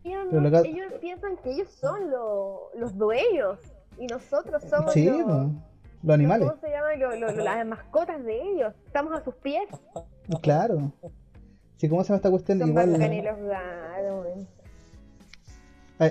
[0.05, 3.57] Ellos, Pero no- lo que- ellos piensan que ellos son lo- los dueños
[3.97, 5.37] y nosotros somos Sí, los, pues,
[6.03, 6.95] los animales, ¿cómo se llama?
[6.95, 8.73] Lo- lo- lo- las mascotas de ellos.
[8.85, 9.63] Estamos a sus pies.
[10.41, 10.91] claro.
[11.77, 12.59] Sí, ¿cómo se llama esta cuestión?
[12.59, 13.59] Son Igual, bacanes los La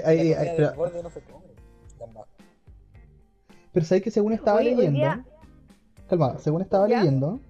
[0.09, 1.45] hay- comida pero, no se come.
[3.73, 5.25] Pero sabes que según estaba Oye, leyendo, día-
[6.09, 6.99] calma, según estaba ¿Ya?
[7.01, 7.41] leyendo,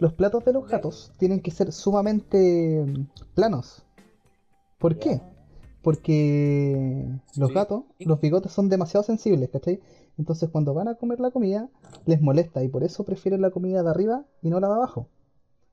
[0.00, 3.84] los platos de los gatos tienen que ser sumamente mm, planos.
[4.78, 5.20] ¿Por qué?
[5.82, 7.54] Porque los Sí.
[7.54, 9.80] gatos, los bigotes son demasiado sensibles, ¿cachai?
[10.18, 11.68] Entonces cuando van a comer la comida,
[12.06, 15.06] les molesta y por eso prefieren la comida de arriba y no la de abajo.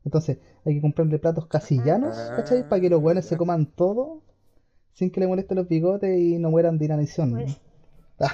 [0.05, 2.63] Entonces hay que comprarle platos casi llanos, ¿cachai?
[2.67, 3.37] Para que los buenos se Ah.
[3.37, 4.21] coman todo
[4.93, 7.31] sin que le molesten los bigotes y no mueran de inanición.
[7.31, 7.53] Bueno.
[8.19, 8.31] Ah,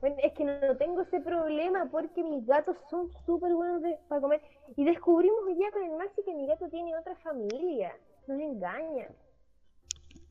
[0.00, 4.20] Bueno, es que no tengo ese problema porque mis gatos son súper buenos de- para
[4.20, 4.40] comer.
[4.76, 7.92] Y descubrimos día con el Maxi que mi gato tiene otra familia.
[8.26, 9.08] Nos engaña.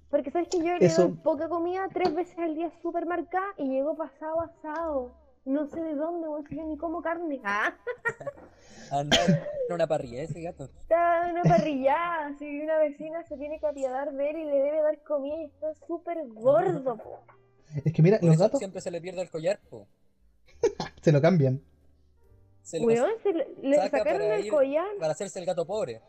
[0.10, 3.47] Porque sabes que yo le Eso- doy poca comida tres veces al día súper marcada
[3.58, 5.13] y llegó pasado asado.
[5.45, 7.41] No sé de dónde, sé yo ni como carne.
[8.91, 9.17] Ah, Anda
[9.67, 10.65] en una parrilla ese gato.
[10.65, 12.34] está en una parrillada.
[12.38, 15.45] Si una vecina se tiene que apiadar de él y le debe dar comida y
[15.45, 16.97] está súper gordo.
[17.84, 19.88] Es que mira, Por los eso gatos siempre se le pierde el collar, po.
[21.01, 21.62] se lo cambian.
[22.62, 24.86] Se lo- Weón, se le, le saca sacaron para el ir- collar.
[24.99, 26.01] para hacerse el gato pobre.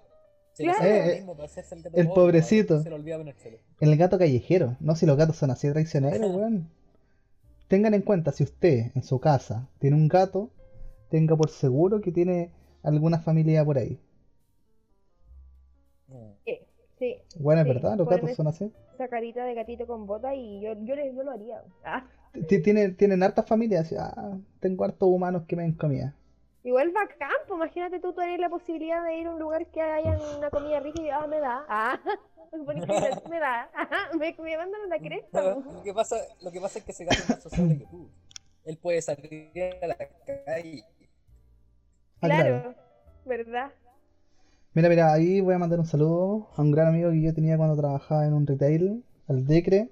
[0.55, 0.79] Se Claro.
[0.79, 2.75] le saca Eh, lo eh, mismo para hacerse el gato el pobre, pobrecito.
[2.77, 2.83] ¿no?
[2.83, 3.59] Se le olvida ponérselo.
[3.81, 4.77] El gato callejero.
[4.81, 6.71] No, si los gatos son así traicioneros, weón.
[7.69, 10.51] tengan en cuenta, si usted en su casa tiene un gato,
[11.11, 14.01] tenga por seguro que tiene alguna familia por ahí.
[16.09, 16.31] Mm.
[16.99, 17.17] Sí.
[17.39, 18.73] Bueno, es Sí, verdad, los gatos son así.
[18.95, 21.63] Esa carita de gatito con bota y yo, yo, le- yo lo haría.
[21.85, 22.05] Ah,
[22.49, 23.93] Tienen, tienen hartas familias.
[23.99, 26.15] Ah, tengo hartos humanos que me den comida.
[26.65, 30.19] igual bacán, pues imagínate tú tener la posibilidad de ir a un lugar que haya
[30.39, 31.65] una comida rica y ah, me da.
[31.69, 32.01] Ah,
[33.31, 33.71] me da.
[33.75, 35.43] Ah, me, me mandan a la cresta.
[35.43, 35.77] Lo pues.
[35.85, 38.09] que pasa, lo que pasa es que ese gato es más sociable que tú.
[38.65, 39.51] Él puede salir
[39.83, 39.97] a la
[40.45, 40.85] calle.
[42.21, 42.63] Ah, claro.
[42.63, 42.75] Claro,
[43.25, 43.73] ¿verdad?
[44.77, 47.57] Mira, mira, ahí voy a mandar un saludo a un gran amigo que yo tenía
[47.57, 49.91] cuando trabajaba en un retail, al Decre,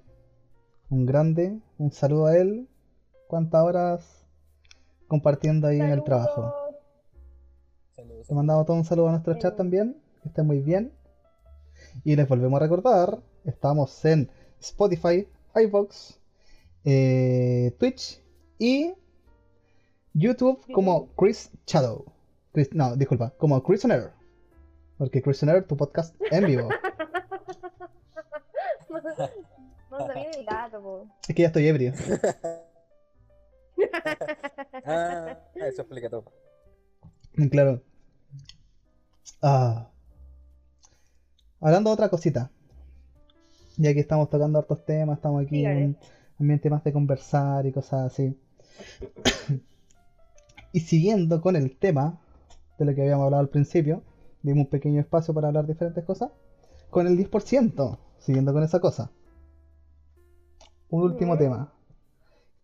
[0.91, 2.67] un grande, un saludo a él.
[3.27, 4.27] ¿Cuántas horas
[5.07, 6.53] compartiendo ahí en el trabajo?
[7.95, 8.29] Saludos.
[8.29, 10.91] Le mandamos todo un saludo a nuestro chat también, que estén muy bien.
[12.03, 16.19] Y les volvemos a recordar, estamos en Spotify, iVoox,
[16.83, 18.21] eh, Twitch
[18.59, 18.93] y
[20.13, 22.05] YouTube como Chris Shadow.
[22.53, 24.24] Chris- no, disculpa, como Chris on Air.
[24.97, 26.69] Porque Chris on Air, tu podcast en vivo.
[29.91, 31.07] No sabía el gato, po.
[31.27, 31.93] Es que ya estoy ebrio.
[34.85, 36.25] Ah, eso explica todo.
[37.49, 37.81] Claro.
[39.41, 39.89] Ah.
[41.59, 42.51] Hablando de otra cosita.
[43.77, 45.97] Ya que estamos tocando hartos temas, estamos aquí en un
[46.39, 48.37] ambiente más de conversar y cosas así.
[50.71, 52.21] y siguiendo con el tema
[52.77, 54.03] de lo que habíamos hablado al principio,
[54.45, 56.31] dimos un pequeño espacio para hablar diferentes cosas.
[56.89, 59.11] Con el 10%, siguiendo con esa cosa.
[60.89, 61.73] Un último tema.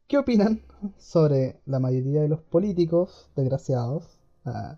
[0.07, 0.61] ¿Qué opinan
[0.97, 4.77] sobre la mayoría de los políticos, desgraciados, ah,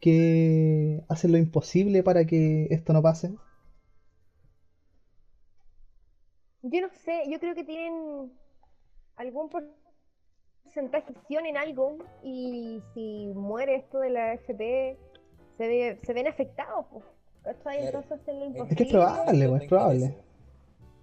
[0.00, 3.34] que hacen lo imposible para que esto no pase?
[6.62, 8.32] Yo no sé, yo creo que tienen
[9.16, 14.96] algún porcentaje en algo y si muere esto de la FP,
[15.62, 16.86] se, ve, se ven afectados.
[16.90, 17.04] pues,
[17.44, 17.80] ¿cachai?
[17.82, 17.98] Claro.
[18.02, 20.16] Entonces hacen lo Es Es que es probable, pues, es probable.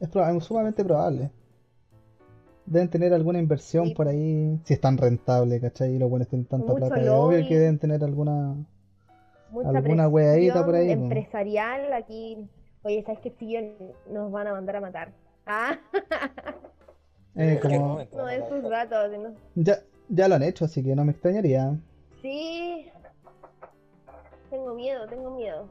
[0.01, 1.31] Es proba- es sumamente probable.
[2.65, 3.95] Deben tener alguna inversión Sí.
[3.95, 5.95] por ahí, si es tan rentable, ¿cachai?
[5.95, 8.55] Y los buenos tienen tanta Mucho plata, es obvio que deben tener alguna...
[9.51, 12.47] Mucha alguna weadita por ahí, empresarial aquí.
[12.83, 13.61] Oye, ¿sabes qué pillo?
[14.11, 15.11] Nos van a mandar a matar.
[15.47, 15.79] Ah,
[17.35, 17.97] eh, como...
[17.97, 19.11] no sus datos.
[19.17, 19.33] ¿no?
[19.55, 21.75] Ya, ya lo han hecho, así que no me extrañaría.
[22.21, 22.85] Sí.
[24.49, 25.67] Tengo miedo, tengo miedo.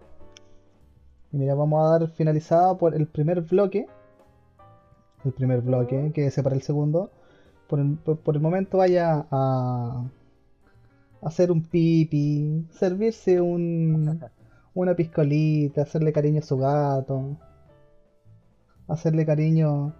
[1.32, 3.86] Y mira, vamos a dar finalizada por el primer bloque.
[5.24, 7.10] El primer bloque, que separa el segundo.
[7.68, 10.04] Por el, por, por el momento vaya a
[11.22, 14.20] hacer un pipi, servirse un,
[14.74, 17.36] una piscolita, hacerle cariño a su gato,
[18.86, 19.92] hacerle cariño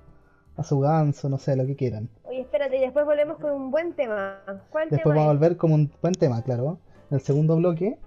[0.56, 2.08] a su ganso, no sé, lo que quieran.
[2.24, 4.38] Oye, espérate, y después volvemos con un buen tema.
[4.70, 6.78] ¿Cuál Después tema vamos a volver como un buen tema, claro.
[7.10, 7.98] En el segundo bloque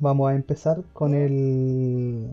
[0.00, 2.30] vamos a empezar con el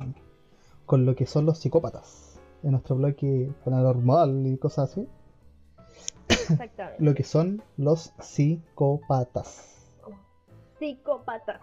[0.85, 2.39] con lo que son los psicópatas.
[2.63, 5.07] En nuestro bloque paranormal y cosas así.
[6.29, 6.97] Exactamente.
[7.03, 9.89] Lo que son los psicópatas.
[10.79, 11.59] Psicópata.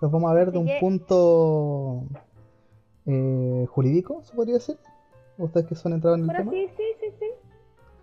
[0.00, 2.02] Los vamos a ver de un que- punto
[3.06, 4.78] eh, jurídico, se podría decir.
[5.38, 6.52] Ustedes que son entrados en el Pero tema.
[6.52, 7.26] sí, sí, sí, sí.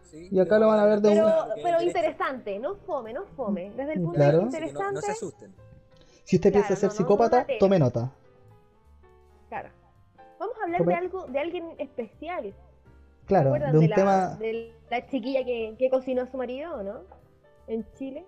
[0.03, 3.25] Sí, Y acá lo van a ver de Pero, un- pero interesante, no fome, no
[3.35, 3.71] fome.
[3.75, 4.37] Desde el punto Claro.
[4.39, 5.53] de vista que no, no interesante, se asusten.
[6.27, 8.11] Si usted Claro, piensa ser no, no, psicópata, tome nota.
[9.47, 9.69] claro.
[10.37, 12.43] Vamos a hablar Tome- de algo, de alguien especial.
[12.43, 14.35] ¿Se Claro, de un la, tema.
[14.35, 16.99] de la chiquilla que, que cocinó a su marido, ¿no?
[17.67, 18.25] En Chile.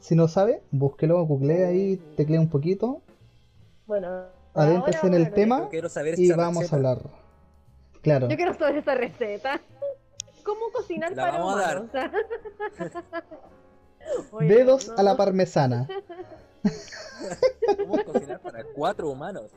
[0.00, 3.00] Si no sabe, búsquelo, googlee ahí, teclee un poquito,
[3.86, 6.98] Bueno, adéntrese ahora en el a tema Yo quiero saber y vamos a hablar.
[8.02, 9.60] Claro, Yo quiero saber esa receta.
[10.44, 11.80] ¿Cómo cocinar La para vamos a dar.
[11.80, 11.90] humanos?
[12.76, 13.02] Sea,
[14.32, 15.88] Oye, dedos no, a la parmesana.
[17.78, 19.50] ¿Cómo cocinar para cuatro humanos?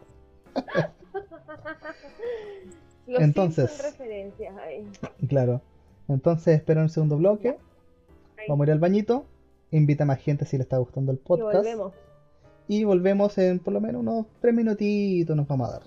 [3.08, 3.72] Los Entonces.
[3.72, 4.88] Simpson referencias ahí.
[5.28, 5.62] Claro.
[6.08, 7.58] Entonces espero en el segundo bloque.
[8.38, 8.46] Ahí.
[8.50, 9.26] Vamos a ir al bañito.
[9.72, 11.56] Invita a más gente si le está gustando el Y podcast.
[11.58, 11.94] volvemos.
[12.68, 15.82] Y volvemos en por lo menos unos tres minutitos nos vamos a dar.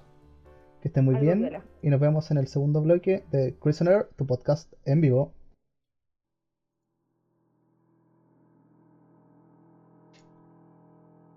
[0.80, 1.62] Que estén muy Algo bien.
[1.82, 5.32] Y nos vemos en el segundo bloque de Chris on Air, tu podcast en vivo.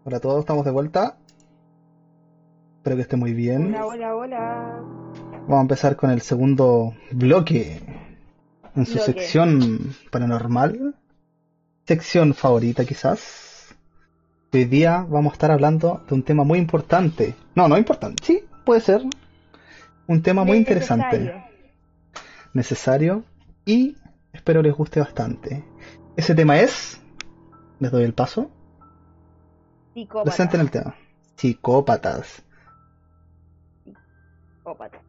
[0.05, 1.15] Hola a todos, estamos de vuelta.
[2.75, 3.73] Espero que estén muy bien.
[3.73, 4.81] Hola, hola, hola.
[5.47, 7.79] Vamos a empezar con el segundo bloque.
[8.75, 9.13] En su Bloque.
[9.13, 10.95] sección paranormal.
[11.85, 13.73] Sección favorita quizás.
[14.51, 17.33] Hoy día vamos a estar hablando de un tema muy importante.
[17.55, 18.21] No, no importante.
[18.25, 19.03] Sí, puede ser.
[20.07, 21.17] Un tema muy interesante.
[21.17, 21.43] Necesario.
[22.53, 23.23] Necesario.
[23.65, 23.95] Y
[24.33, 25.63] espero les guste bastante.
[26.17, 26.99] Ese tema es.
[27.79, 28.51] Les doy el paso.
[29.93, 30.23] Psicópata.
[30.23, 30.95] Presenten el tema.
[31.35, 32.43] Psicópatas.
[34.57, 35.01] Psicópata.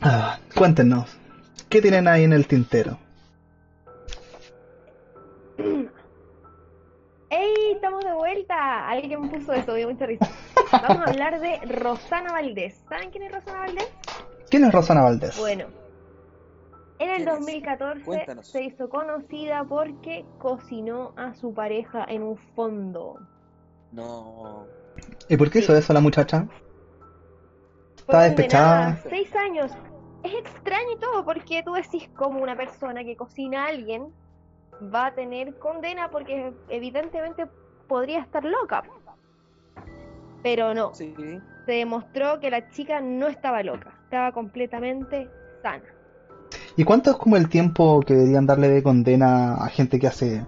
[0.00, 1.16] Ah, cuéntenos.
[1.68, 2.98] ¿Qué tienen ahí en el tintero?
[7.30, 7.72] ¡Ey!
[7.74, 8.88] Estamos de vuelta.
[8.88, 10.28] Alguien puso eso, dio mucha risa.
[10.70, 12.74] Vamos a hablar de Rosana Valdés.
[12.88, 13.88] ¿Saben quién es Rosana Valdés?
[14.50, 15.38] ¿Quién es Rosana Valdés?
[15.38, 15.66] Bueno,
[17.02, 17.34] en el ¿Quién es?
[17.40, 18.46] 2014 Cuéntanos.
[18.46, 23.18] se hizo conocida porque cocinó a su pareja en un fondo.
[23.92, 24.66] No.
[25.28, 26.46] ¿Y por qué hizo eso la muchacha?
[28.06, 28.96] Fue Está despechada.
[29.08, 29.72] Seis años.
[30.22, 34.12] Es extraño y todo porque tú decís como una persona que cocina a alguien
[34.94, 37.46] va a tener condena porque evidentemente
[37.88, 38.82] podría estar loca.
[40.42, 41.14] Pero no, Sí.
[41.66, 45.28] se demostró que la chica no estaba loca, estaba completamente
[45.62, 45.84] sana.
[46.76, 50.46] ¿Y cuánto es como el tiempo que deberían darle de condena a gente que hace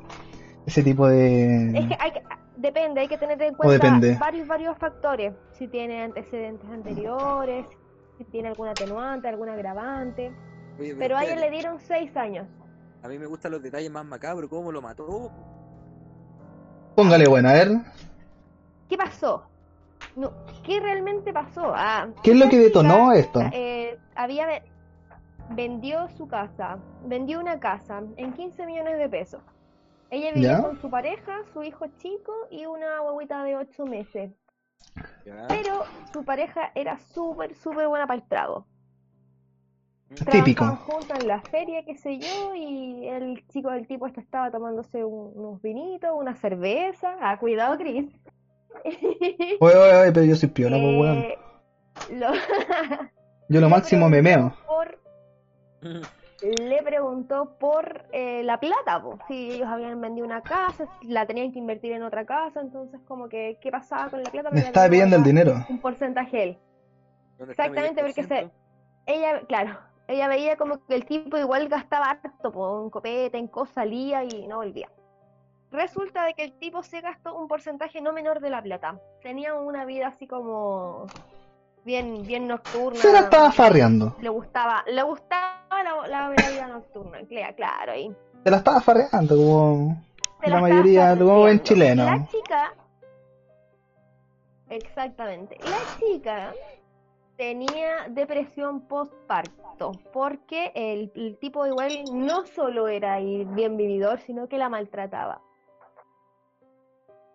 [0.66, 1.78] ese tipo de...
[1.78, 2.22] Es que hay que,
[2.56, 7.66] depende, hay que tener en cuenta varios varios factores, si tiene antecedentes anteriores,
[8.16, 10.32] si tiene algún atenuante, algún agravante,
[10.78, 12.46] Oye, pero a ella espérate, le dieron seis años.
[13.02, 15.30] A mí me gustan los detalles más macabros, cómo lo mató.
[16.96, 17.68] Póngale buena, a ver.
[18.88, 19.44] ¿Qué pasó?
[20.16, 20.32] No,
[20.62, 21.72] ¿qué realmente pasó?
[21.74, 23.40] Ah, ¿Qué es lo que detonó esto?
[23.52, 24.46] eh, había
[25.50, 29.42] vendió su casa, vendió una casa en 15 millones de pesos.
[30.10, 30.62] Ella vivía ¿Ya?
[30.62, 34.30] con su pareja, su hijo chico y una guaguita de 8 meses.
[35.24, 35.46] Ya.
[35.48, 38.66] Pero su pareja era súper, súper buena para el trago.
[40.30, 40.64] Típico.
[40.76, 45.02] Juntos en la feria, qué sé yo, y el chico del tipo este estaba tomándose
[45.04, 47.16] un- unos vinitos, una cerveza.
[47.20, 48.12] Ah, cuidado, Cris.
[49.60, 51.16] Oye, oye, oye, pero yo soy piola, pues, weón.
[51.18, 51.38] Eh,
[52.10, 52.32] lo-
[53.48, 54.54] Yo lo máximo me meo.
[54.66, 54.98] por-
[56.42, 59.18] le preguntó por eh, la plata, po.
[59.28, 63.28] si ellos habían vendido una casa, la tenían que invertir en otra casa, entonces como
[63.28, 64.50] que qué pasaba con la plata.
[64.50, 65.64] Me estaba pidiendo el dinero.
[65.68, 66.58] Un porcentaje él.
[67.38, 68.50] ¿Dónde está mi Exactamente, porque se, 10%?
[69.06, 73.48] ella, claro, ella veía como que el tipo igual gastaba harto, po, en copete, en
[73.48, 74.88] cosas, salía y no volvía.
[75.70, 79.00] Resulta de que el tipo se gastó un porcentaje no menor de la plata.
[79.22, 81.06] Tenía una vida así como
[81.84, 83.00] bien, bien nocturna.
[83.00, 84.14] Se la estaba farreando.
[84.20, 88.14] Le gustaba, le gustaba la, la, la vida nocturna, clea- claro, ahí.
[88.42, 89.96] Se la estaba farreando, como
[90.42, 91.62] la la mayoría, como en farreando.
[91.62, 92.04] chileno.
[92.04, 92.74] La chica,
[94.68, 96.52] exactamente, la chica
[97.36, 104.58] tenía depresión postparto, porque el, el tipo igual no solo era bien vividor, sino que
[104.58, 105.40] la maltrataba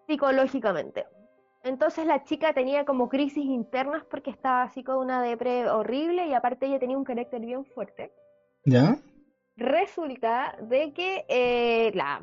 [0.07, 1.05] psicológicamente.
[1.63, 6.33] Entonces la chica tenía como crisis internas porque estaba así con una depre horrible y
[6.33, 8.11] aparte ella tenía un carácter bien fuerte.
[8.65, 8.97] ¿Ya?
[9.55, 12.21] Resulta de que eh, la,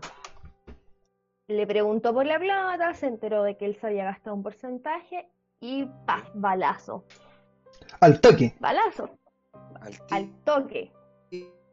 [1.48, 5.28] le preguntó por la plata, se enteró de que él se había gastado un porcentaje
[5.60, 6.28] y ¡paf!
[6.34, 7.04] balazo,
[8.00, 8.54] Al toque.
[8.60, 9.10] balazo,
[9.80, 10.92] Al al toque,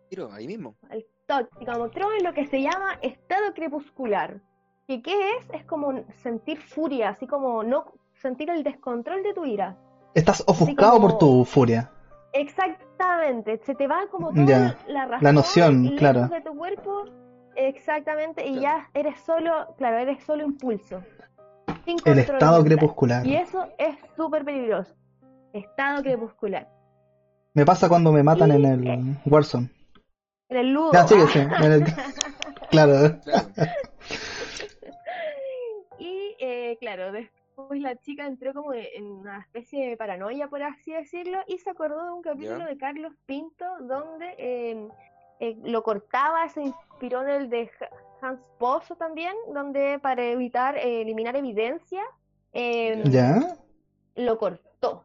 [0.10, 0.76] tiro, ahí mismo.
[0.90, 4.42] al toque, como entró en lo que se llama estado crepuscular.
[4.88, 5.50] ¿Y qué es?
[5.54, 9.78] Es como sentir furia, así como no sentir el descontrol de tu ira.
[10.14, 11.90] Estás ofuscado como- por tu furia.
[12.34, 16.28] Exactamente, se te va como toda Ya, la razón la noción, claro.
[16.28, 17.06] de tu cuerpo,
[17.56, 18.62] exactamente, y Claro.
[18.62, 21.02] ya eres solo, claro, eres solo impulso.
[21.86, 23.26] Sin El estado crepuscular.
[23.26, 24.94] Y eso es súper peligroso.
[25.54, 26.68] Estado crepuscular.
[27.54, 29.70] Me pasa cuando me matan Y, en eh, el Warzone.
[30.50, 30.92] En el ludo.
[30.94, 31.42] Ya, síguese.
[31.42, 31.84] en el-
[32.72, 33.20] Claro.
[33.24, 33.50] Claro.
[36.00, 40.92] Y eh, claro, después la chica entró como en una especie de paranoia, por así
[40.92, 44.88] decirlo, y se acordó de un capítulo de Carlos Pinto donde eh,
[45.40, 47.70] eh, lo cortaba, se inspiró en el de
[48.22, 52.02] Hans Pozo también, donde para evitar eh, eliminar evidencia,
[52.54, 53.56] eh, ¿Ya?
[54.16, 55.04] lo cortó,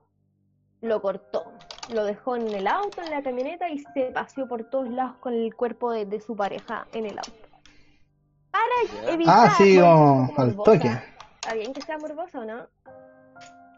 [0.81, 1.45] lo cortó.
[1.91, 5.33] Lo dejó en el auto, en la camioneta y se paseó por todos lados con
[5.33, 7.33] el cuerpo de, de su pareja en el auto.
[8.51, 9.49] Para evitar.
[9.49, 10.91] Ah, sí, al toque.
[11.49, 12.69] Está bien que sea morboso, ¿no?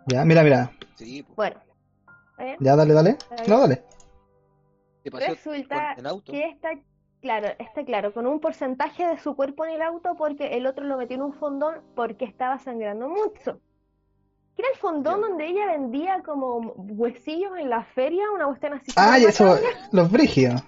[0.08, 0.72] Ya, mira, mira.
[0.96, 1.36] Sí, pues.
[1.36, 1.60] Bueno.
[2.58, 3.16] Ya, dale, dale.
[3.46, 3.84] No, dale.
[5.04, 6.32] ¿Qué pasó Resulta auto?
[6.32, 6.70] que está
[7.22, 10.84] claro, está claro, con un porcentaje de su cuerpo en el auto porque el otro
[10.84, 13.60] lo metió en un fondón porque estaba sangrando mucho.
[14.56, 15.28] Que era el fondón Ya.
[15.28, 18.90] donde ella vendía como huesillos en la feria, una cuestión así.
[18.96, 19.58] Ay, súper eso,
[19.92, 20.60] los brígidos.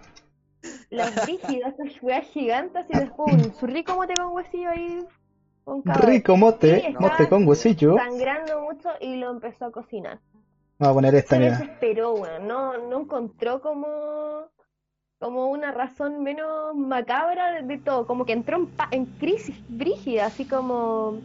[0.91, 5.05] Los rígidos, esas weas gigantes y después un rico mote con huesillo ahí.
[5.67, 5.97] Vez.
[6.07, 7.97] Rico mote, Sí, mote con huesillo.
[7.97, 10.21] sangrando mucho y lo empezó a cocinar.
[10.79, 12.47] Vamos a poner esta, Se desesperó, weón.
[12.47, 14.49] No, no encontró como,
[15.19, 20.27] como una razón menos macabra de, todo, como que entró en, pa- en crisis brígida,
[20.27, 21.19] así como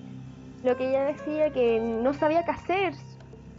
[0.63, 2.93] lo que ella decía que no sabía qué hacer,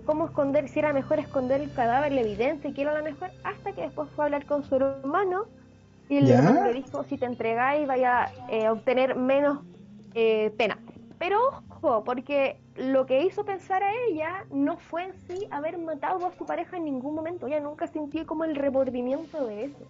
[0.05, 3.73] cómo esconder, si era mejor esconder el cadáver, la evidencia, que era lo mejor, hasta
[3.73, 5.47] que después fue a hablar con su hermano
[6.09, 6.39] y el ¿Ya?
[6.39, 9.61] hermano le dijo, si te entregáis vaya eh, a obtener menos
[10.15, 10.79] eh, pena.
[11.19, 16.27] Pero ojo, porque lo que hizo pensar a ella no fue en sí haber matado
[16.27, 19.87] a su pareja en ningún momento, ella nunca sintió como el remordimiento de eso.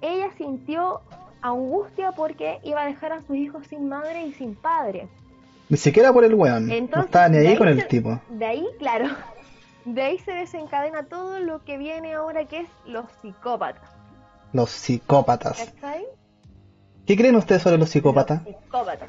[0.00, 1.02] Ella sintió
[1.42, 5.08] angustia porque iba a dejar a sus hijos sin madre y sin padre.
[5.68, 6.66] Ni siquiera por el weón.
[6.66, 8.20] no Entonces, estaba ni de ahí ahí con el tipo.
[8.28, 9.06] De ahí, claro,
[9.84, 13.88] de ahí se desencadena todo lo que viene ahora que es los psicópatas.
[14.52, 15.58] Los psicópatas.
[15.58, 16.04] ¿Cachai?
[17.06, 18.44] ¿Qué creen ustedes sobre los psicópatas?
[18.44, 19.08] Los psicópatas.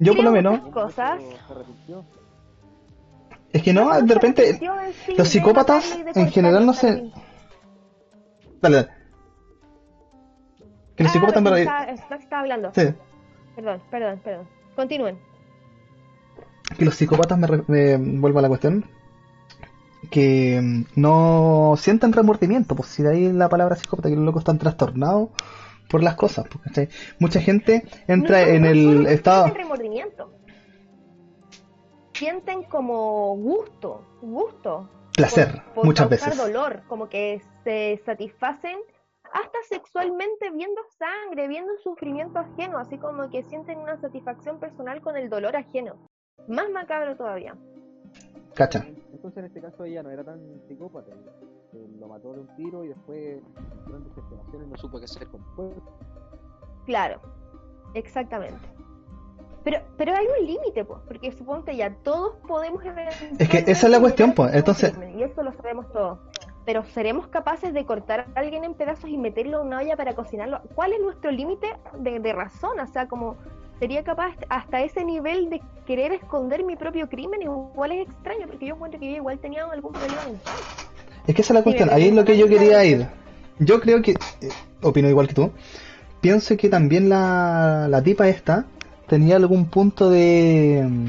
[0.00, 1.20] Yo por lo menos, Cosas.
[3.52, 4.60] Es que no, de repente,
[5.16, 7.10] los psicópatas, en general, no se-
[8.62, 8.88] dale, dale.
[10.96, 12.70] Que los Ah, psicópatas en estaba hablando.
[12.74, 12.82] sí,
[13.56, 14.48] Perdón, perdón, perdón.
[14.76, 15.18] Continúen.
[16.78, 18.84] que los psicópatas me, me- vuelvo a la cuestión
[20.10, 24.42] que mm, no sienten remordimiento pues si de ahí la palabra psicópata que los locos
[24.42, 25.30] están trastornados
[25.90, 26.88] por las cosas ¿cachai?
[27.18, 30.32] mucha gente entra No, no, en no el estado Sienten remordimiento.
[32.14, 34.88] Sienten como gusto, gusto.
[35.16, 38.78] placer por- por muchas veces dolor, como que se satisfacen
[39.32, 45.16] hasta sexualmente viendo sangre, viendo sufrimiento ajeno, así como que sienten una satisfacción personal con
[45.16, 45.94] el dolor ajeno.
[46.48, 47.54] Más macabro todavía.
[48.54, 51.12] cacha Entonces en este caso ella no era tan psicópata.
[51.72, 53.40] Lo mató de un tiro y después
[54.04, 55.92] desesperación y no supo qué hacer con el cuerpo.
[56.86, 57.20] Claro,
[57.94, 58.58] exactamente.
[59.62, 62.82] Pero, pero hay un límite, pues, porque suponte ya todos podemos...
[63.38, 66.18] Es que esa es la cuestión, pues, entonces- Y eso lo sabemos todos.
[66.64, 70.14] Pero ¿seremos capaces de cortar a alguien en pedazos y meterlo en una olla para
[70.14, 70.60] cocinarlo?
[70.74, 72.78] ¿Cuál es nuestro límite de, de razón?
[72.80, 73.36] O sea, como
[73.78, 78.66] sería capaz hasta ese nivel de querer esconder mi propio crimen, igual es extraño, porque
[78.66, 80.56] yo encuentro que yo igual tenía algún problema mental.
[81.26, 83.06] Es que esa es la cuestión, ahí es lo que yo quería ir.
[83.58, 84.48] Yo creo que, eh,
[84.82, 85.52] opino igual que tú,
[86.20, 88.66] pienso que también la, la tipa esta
[89.06, 91.06] tenía algún punto de mm,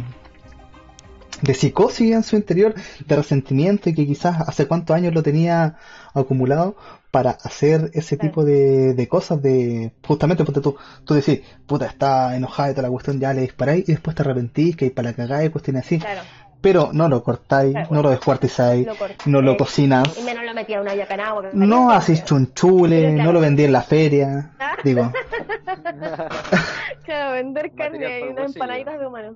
[1.41, 2.73] de psicosis en su interior,
[3.05, 5.77] de resentimiento y que quizás hace cuántos años lo tenía
[6.13, 6.75] acumulado
[7.09, 12.35] para hacer ese tipo de, de cosas de justamente porque tú, tú decís, puta, está
[12.35, 15.09] enojada y toda la cuestión, ya le disparáis y después te arrepentís, que hay para
[15.09, 16.21] la cagada y cuestiones así, Claro,
[16.61, 19.15] pero no lo cortáis, no lo descuartizáis, lo corté.
[19.25, 21.41] no lo cocinas, Y menos lo metía en una olla con agua.
[21.53, 21.93] no caliente.
[21.95, 23.23] haces chunchule, Pero claro.
[23.27, 24.51] no lo vendí en la feria.
[24.59, 24.77] Ah.
[24.83, 25.11] Digo,
[27.03, 29.35] Claro, vender carne y unas empanaditas de humano.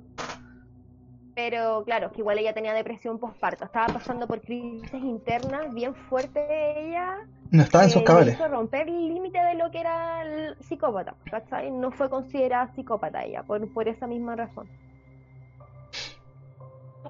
[1.36, 3.66] Pero claro, que igual ella tenía depresión postparto.
[3.66, 7.18] Estaba pasando por crisis internas bien fuertes ella.
[7.52, 8.36] no estaba en sus le cabales.
[8.36, 11.14] hizo romper el límite de lo que era el psicópata.
[11.30, 11.72] ¿cachai?
[11.72, 14.68] No fue considerada psicópata ella, por, por esa misma razón.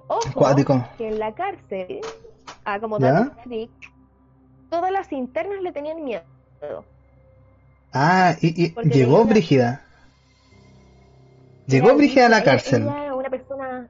[0.07, 0.83] Ojo, Cuático.
[0.97, 2.01] que en la cárcel,
[2.65, 3.69] a como dato freak,
[4.69, 6.23] todas las internas le tenían miedo.
[7.93, 9.81] Ah, y, y llegó Brígida.
[11.67, 12.83] Llegó Era Brígida a la ella- cárcel.
[12.83, 13.89] Ella era una persona,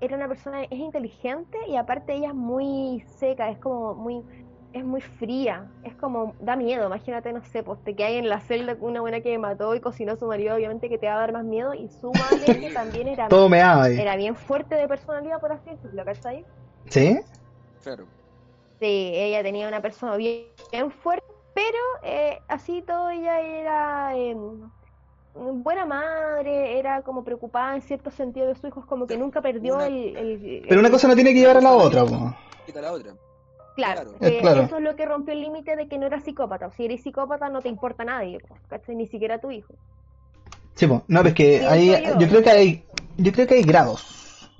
[0.00, 4.22] era una persona, es inteligente y aparte ella es muy seca, es como muy,
[4.74, 8.40] es muy fría, es como, da miedo, imagínate, no sé, pues te hay en la
[8.40, 11.14] celda con una buena que mató y cocinó a su marido, obviamente que te va
[11.14, 14.00] a dar más miedo y su madre que también era, Todo meado ahí.
[14.00, 16.44] era bien fuerte de personalidad, por así decirlo, ¿cachai?
[16.90, 17.20] ¿Sí?
[17.84, 18.04] Claro.
[18.80, 24.36] Sí, ella tenía una persona bien, bien fuerte, pero eh, así todo ella era eh,
[25.34, 29.76] buena madre, era como preocupada en cierto sentido de sus hijos, como que nunca perdió
[29.76, 32.34] Una- el, el- Pero una cosa no tiene que llevar a la otra, po.
[32.66, 33.14] Quita la otra.
[33.74, 34.18] Claro, claro.
[34.20, 34.62] que Eh, claro.
[34.62, 36.66] eso es lo que rompió el límite de que no era psicópata.
[36.66, 38.94] O si eres psicópata no te importa nadie, pues, ¿cachai?
[38.94, 39.74] Ni siquiera tu hijo.
[40.74, 41.04] Sí, po.
[41.08, 42.18] No, es que ahí, yo.
[42.18, 42.84] yo creo que hay,
[43.16, 44.50] yo creo que hay grados.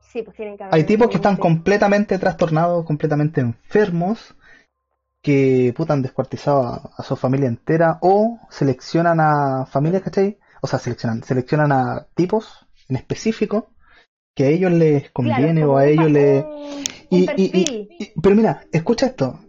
[0.00, 4.34] Sí, pues tienen que haber Hay tipos que están completamente trastornados, completamente enfermos,
[5.22, 10.38] que puta han descuartizado a, a su familia entera o seleccionan a familias, ¿cachai?
[10.62, 13.70] O sea, seleccionan, seleccionan a tipos en específico
[14.36, 16.44] que a ellos les conviene o a ellos les...
[17.10, 19.40] Y, y- y- pero mira, escucha esto.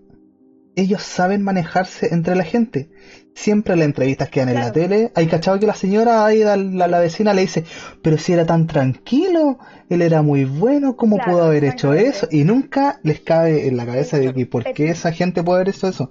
[0.75, 2.89] Ellos saben manejarse entre la gente.
[3.35, 6.55] Siempre las entrevistas que dan en la tele, hay cachado que la señora ahí, la,
[6.55, 7.65] la, la vecina le dice,
[8.01, 9.59] pero si era tan tranquilo,
[9.89, 12.27] él era muy bueno, ¿cómo Claro, pudo haber hecho eso?
[12.31, 15.75] Y nunca les cabe en la cabeza de que por qué esa gente puede haber
[15.75, 16.09] hecho eso.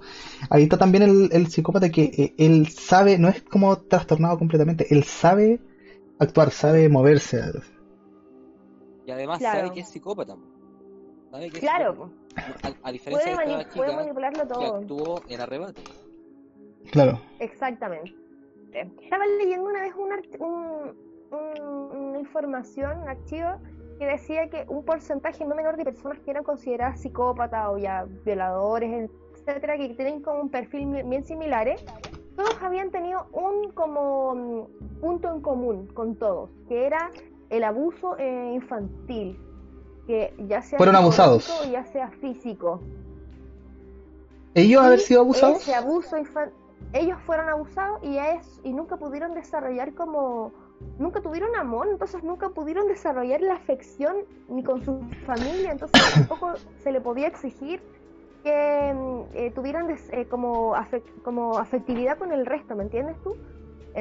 [0.49, 4.87] Ahí está también el, el psicópata que eh, él sabe, no es como trastornado completamente,
[4.91, 5.59] él sabe
[6.19, 7.41] actuar, sabe moverse.
[9.07, 9.59] Y además Claro.
[9.59, 10.35] sabe que es psicópata.
[11.31, 11.59] ¿Sabe qué?
[11.59, 12.11] Claro.
[12.35, 14.75] A, a diferencia puede, de esta puede chica manipularlo que todo.
[14.75, 15.81] actuó en arrebato.
[16.91, 17.19] Claro.
[17.39, 18.13] Exactamente.
[19.01, 20.11] Estaba leyendo una vez un
[20.45, 23.47] un- un- una información, un archivo,
[23.97, 28.05] que decía que un porcentaje no menor de personas que eran consideradas psicópatas o ya
[28.25, 31.83] violadores, etcétera, que tienen como un perfil bien similares,
[32.35, 37.09] todos habían tenido un como mm, punto en común con todos, que era
[37.49, 39.39] el abuso eh, infantil,
[40.05, 41.49] que ya sea Fueron abusados.
[41.61, 42.81] o ya sea físico.
[44.53, 45.61] ¿Ellos haber sido abusados?
[45.61, 46.51] Ese abuso infan-
[46.93, 50.51] ellos fueron abusados y, es, y nunca pudieron desarrollar como.
[50.99, 54.15] Nunca tuvieron amor, entonces nunca pudieron desarrollar la afección
[54.47, 57.81] ni con su familia, entonces tampoco se le podía exigir
[58.43, 60.75] que mm, eh, tuvieran des- eh, como,
[61.23, 63.35] como afectividad con el resto, ¿me entiendes tú?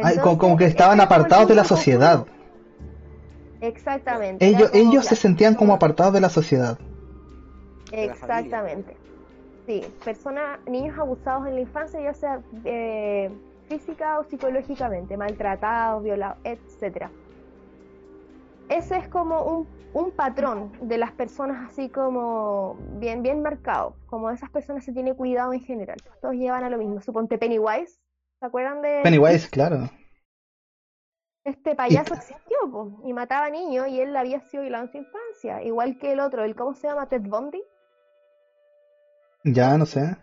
[0.02, 2.26] Ay, como, como que estaban apartados de la sociedad.
[3.60, 4.46] Exactamente.
[4.46, 6.78] Ellos, como, ellos se sentían como apartados de la sociedad.
[7.92, 8.96] Exactamente.
[9.66, 13.30] Sí, personas, niños abusados en la infancia, ya sea eh,
[13.68, 17.10] física o psicológicamente, maltratados, violados, etcétera.
[18.68, 24.30] Ese es como un, un patrón de las personas así como bien, bien marcado, como
[24.30, 25.96] esas personas se tiene cuidado en general.
[26.20, 27.00] Todos llevan a lo mismo.
[27.00, 27.98] Suponte Pennywise,
[28.38, 29.88] ¿se acuerdan de Pennywise, claro.
[31.46, 35.62] Este payaso existió po, y mataba niños y él había sido violado en su infancia,
[35.62, 37.62] igual que el otro, el cómo se llama Ted Bundy.
[39.44, 40.16] Ya, no sé.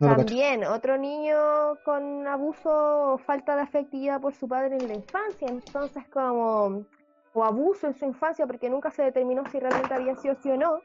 [0.00, 0.16] No.
[0.16, 1.36] También otro niño
[1.84, 6.86] con abuso o falta de afectividad por su padre en la infancia, entonces como
[7.34, 10.56] o abuso en su infancia porque nunca se determinó si realmente había sido sí o
[10.56, 10.80] no,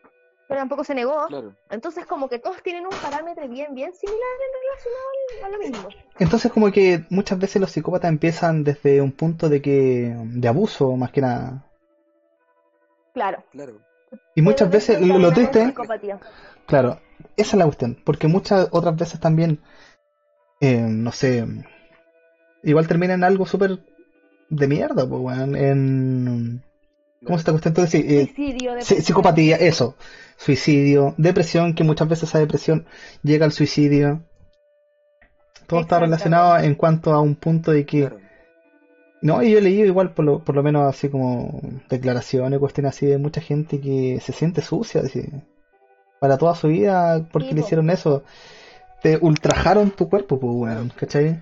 [0.48, 1.28] pero tampoco se negó.
[1.28, 1.56] Claro.
[1.70, 5.89] Entonces como que todos tienen un parámetro bien bien similar en relación a lo mismo.
[6.20, 10.96] Entonces como que muchas veces los psicópatas empiezan desde un punto de que de abuso
[10.96, 11.66] más que nada.
[13.14, 13.44] Claro.
[13.52, 13.80] Claro.
[14.36, 15.74] Y muchas Pero veces lo, la triste,
[16.68, 17.00] claro,
[17.36, 19.60] esa es la cuestión, porque muchas otras veces también,
[20.60, 21.48] eh, no sé,
[22.64, 23.80] igual termina en algo súper
[24.50, 26.64] de mierda, pues, weón, en...
[27.26, 27.72] ¿Cómo se esta cuestión?
[27.72, 28.02] Entonces,
[28.36, 28.58] sí,
[28.98, 29.96] eh, psicopatía, eso.
[30.44, 32.86] Suicidio, depresión, que muchas veces esa depresión
[33.24, 34.22] llega al suicidio.
[35.68, 38.00] Todo está relacionado en cuanto a un punto de que...
[38.02, 38.20] Claro.
[39.22, 42.94] No, y yo he leído igual, por lo, por lo menos así como declaraciones, cuestiones
[42.94, 45.22] así de mucha gente que se siente sucia, así,
[46.20, 47.66] para toda su vida, porque Sí, le po.
[47.66, 48.24] hicieron eso.
[49.02, 51.39] Te ultrajaron tu cuerpo, pues, weón, ¿cachai?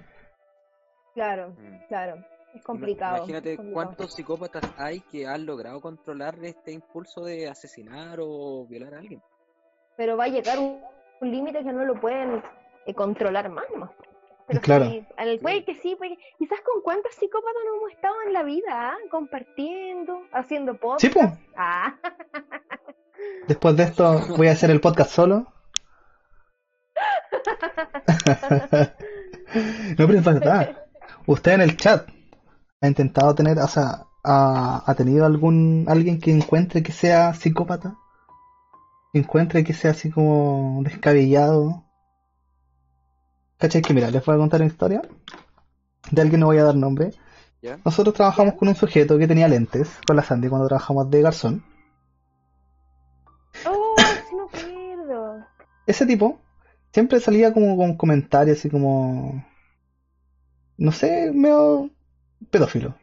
[1.16, 1.88] Claro, Mm.
[1.88, 2.24] claro.
[2.54, 3.18] Es complicado.
[3.18, 3.86] Imagínate es complicado.
[3.88, 9.22] cuántos psicópatas hay que han logrado controlar este impulso de asesinar o violar a alguien.
[9.98, 10.82] pero va a llegar un,
[11.22, 12.42] un límite que no lo pueden
[12.86, 13.92] eh, controlar más nomás.
[14.48, 14.86] Pero Claro.
[14.90, 18.34] sí, al puede que sí, puede que- quizás con cuántos psicópatas no hemos estado en
[18.34, 18.98] la vida, ¿ah?
[19.10, 21.02] compartiendo, haciendo podcast.
[21.02, 21.32] Sí, pues.
[21.56, 21.96] Ah,
[23.48, 25.46] Después de esto voy a hacer el podcast solo.
[29.98, 30.78] no, pero es verdad.
[31.28, 32.10] Usted en el chat
[32.82, 37.96] ha intentado tener, o sea, ha, ha tenido algún alguien que encuentre que sea psicópata,
[39.14, 41.84] que encuentre que sea así como descabellado.
[43.58, 43.82] ¿Cachai?
[43.84, 45.02] Que mira, les voy a contar una historia
[46.12, 47.12] de alguien, no voy a dar nombre.
[47.62, 47.78] ¿Ya?
[47.86, 48.58] Nosotros trabajamos Ya.
[48.58, 51.64] con un sujeto que tenía lentes, con la Sandy, cuando trabajamos de garzón.
[53.68, 53.96] oh,
[54.50, 55.46] acuerdo.
[55.86, 56.40] ese tipo
[56.92, 59.46] siempre salía como con comentarios así como
[60.78, 61.92] no sé, medio
[62.50, 62.96] pedófilo.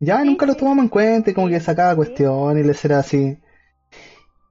[0.00, 1.96] Ya Sí, nunca lo tomamos en cuenta y como que sacaba Sí.
[1.96, 3.38] cuestiones y les era así.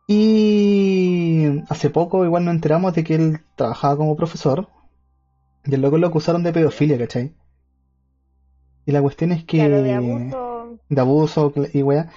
[0.07, 4.67] Y hace poco igual nos enteramos de que él trabajaba como profesor
[5.65, 7.33] y el loco lo acusaron de pedofilia, ¿cachai?
[8.85, 10.79] Y la cuestión es que Claro, de abuso.
[10.89, 12.11] de abuso cl- y weá.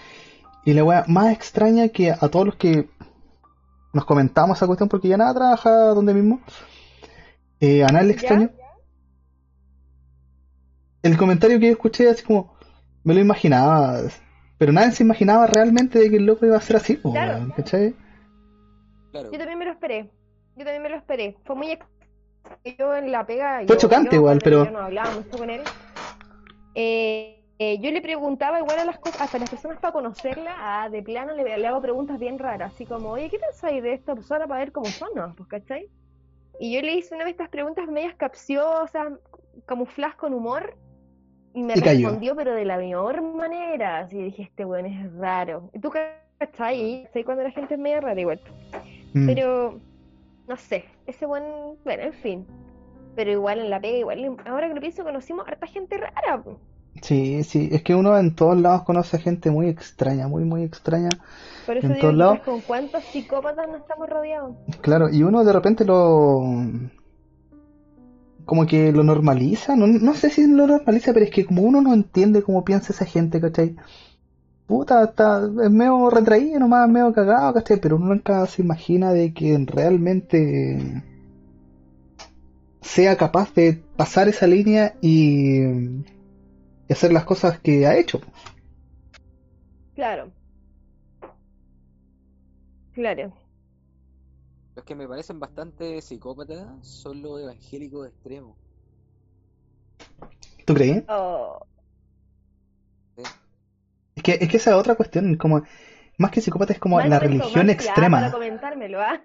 [0.66, 2.90] Y la weá más extraña que a todos los que
[3.94, 6.40] nos comentamos esa cuestión, porque ya nada trabaja donde mismo,
[7.60, 8.50] eh, a nada le extraño.
[11.02, 12.54] El comentario que yo escuché así como,
[13.04, 14.00] me lo imaginaba,
[14.58, 17.52] pero nadie se imaginaba realmente de que el loco iba a ser así, po, Claro.
[17.56, 17.94] ¿cachai?
[19.12, 19.30] Claro.
[19.32, 20.10] Yo también me lo esperé.
[20.56, 21.36] Yo también me lo esperé.
[21.44, 21.86] Fue muy ex-
[22.78, 23.58] yo en la pega.
[23.58, 25.62] Fue yo- chocante yo, igual, pero- Yo no hablaba mucho con él.
[26.74, 30.88] Eh, eh, yo le preguntaba igual a las cosas, hasta las personas para conocerla, ah,
[30.88, 34.14] de plano le, le hago preguntas bien raras, así como, oye, ¿qué pensáis de esta
[34.14, 35.34] persona para ver cómo son, no?
[35.34, 35.88] Pues, ¿cachai?
[36.60, 39.08] Y yo le hice una de estas preguntas medias capciosas,
[39.66, 40.76] camufladas con humor,
[41.54, 42.10] y me Y cayó.
[42.10, 44.00] respondió, pero de la mejor manera.
[44.00, 45.70] Así dije, este weón es raro.
[45.72, 47.04] ¿Y tú cachai?
[47.04, 48.40] ¿Cachai cuando la gente es media rara igual?
[49.14, 49.26] Mm.
[49.26, 49.80] Pero,
[50.48, 51.44] no sé, ese buen,
[51.84, 52.46] bueno, en fin.
[53.14, 56.44] Pero igual en la pega, igual, ahora que lo pienso, conocimos harta gente rara.
[57.02, 61.22] Sí, sí, es que uno en todos lados conoce gente muy extraña, muy, muy extraña.
[61.64, 62.40] Por eso En digo, todos lados.
[62.40, 64.56] con cuántos psicópatas no estamos rodeados.
[64.80, 66.42] Claro, y uno de repente lo...
[68.48, 71.82] Como que lo normaliza, no, no sé si lo normaliza, pero es que como uno
[71.82, 73.76] no entiende cómo piensa esa gente, ¿cachai?
[74.66, 77.78] Puta, está, es medio retraído nomás, medio cagado, ¿cachai?
[77.78, 81.04] Pero uno nunca se imagina de que realmente
[82.80, 85.60] sea capaz de pasar esa línea y,
[86.88, 88.18] y hacer las cosas que ha hecho.
[89.94, 90.30] Claro.
[92.94, 93.30] Claro.
[94.78, 98.56] Los que me parecen bastante psicópatas son los evangélicos extremos.
[100.64, 101.02] ¿Tú crees?
[101.08, 101.58] Oh,
[103.16, 103.24] ¿sí?
[104.14, 105.62] Es que, es que esa es otra cuestión, como,
[106.18, 108.30] más que psicópata es como la religión extrema.
[108.30, 109.20] comentármelo, ¿ah?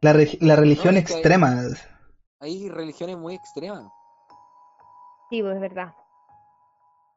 [0.00, 1.60] La, re- la religión No, es que- extrema,
[2.40, 3.84] Hay religiones muy extremas.
[5.28, 5.92] Sí, pues es verdad.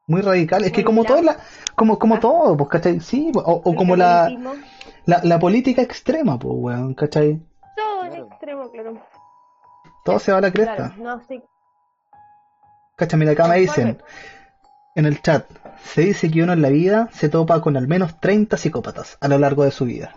[0.06, 0.64] muy radical.
[0.64, 1.40] Es que Como como la- todo, la,
[1.74, 2.20] como, como Ah.
[2.20, 3.00] todo, pues, ¿cachai?
[3.00, 4.28] Sí, o, o como la,
[5.08, 7.40] la, la política extrema, pues, weón, ¿cachai?
[7.76, 8.26] Todo en Claro.
[8.26, 8.92] extremo, claro.
[10.04, 10.76] Todo se va a la cresta.
[10.76, 11.42] Claro, no, sí.
[12.96, 13.18] ¿Cachai?
[13.18, 14.02] Mira, acá me dicen
[14.96, 15.46] en el chat,
[15.82, 19.28] se dice que uno en la vida se topa con al menos 30 psicópatas a
[19.28, 20.12] lo largo de su vida.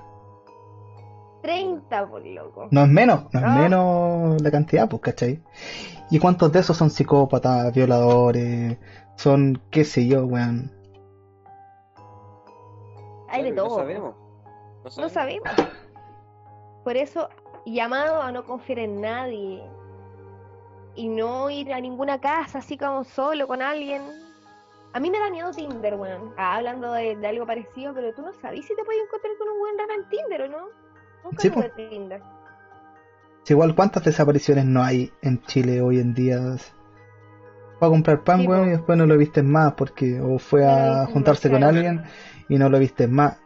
[1.43, 2.67] 30, por loco.
[2.71, 5.41] No es menos, no es menos la cantidad, pues, ¿cachai?
[6.09, 8.77] ¿Y cuántos de esos son psicópatas, violadores,
[9.15, 10.71] son, qué sé yo, weón?
[13.29, 13.69] Hay de todo.
[13.69, 14.15] No sabemos.
[14.83, 15.49] No No sabemos.
[16.83, 17.29] Por eso,
[17.65, 19.63] llamado a no confiar en nadie.
[20.95, 24.01] Y no ir a ninguna casa así como solo con alguien.
[24.93, 26.33] A mí me da miedo Tinder, weón.
[26.37, 29.47] Ah, hablando de, de algo parecido, pero tú no sabes si te puedes encontrar con
[29.47, 30.67] un buen raro en Tinder o no.
[31.23, 31.75] Nunca Sí, tuve po.
[31.75, 32.21] Tinder.
[33.43, 36.39] Si igual, ¿cuántas desapariciones no hay en Chile hoy en día?
[37.79, 40.65] Fue a comprar pan, Sí, weón, y después no lo viste más, porque o fue
[40.67, 42.03] a juntarse con alguien
[42.49, 43.37] y no lo viste más.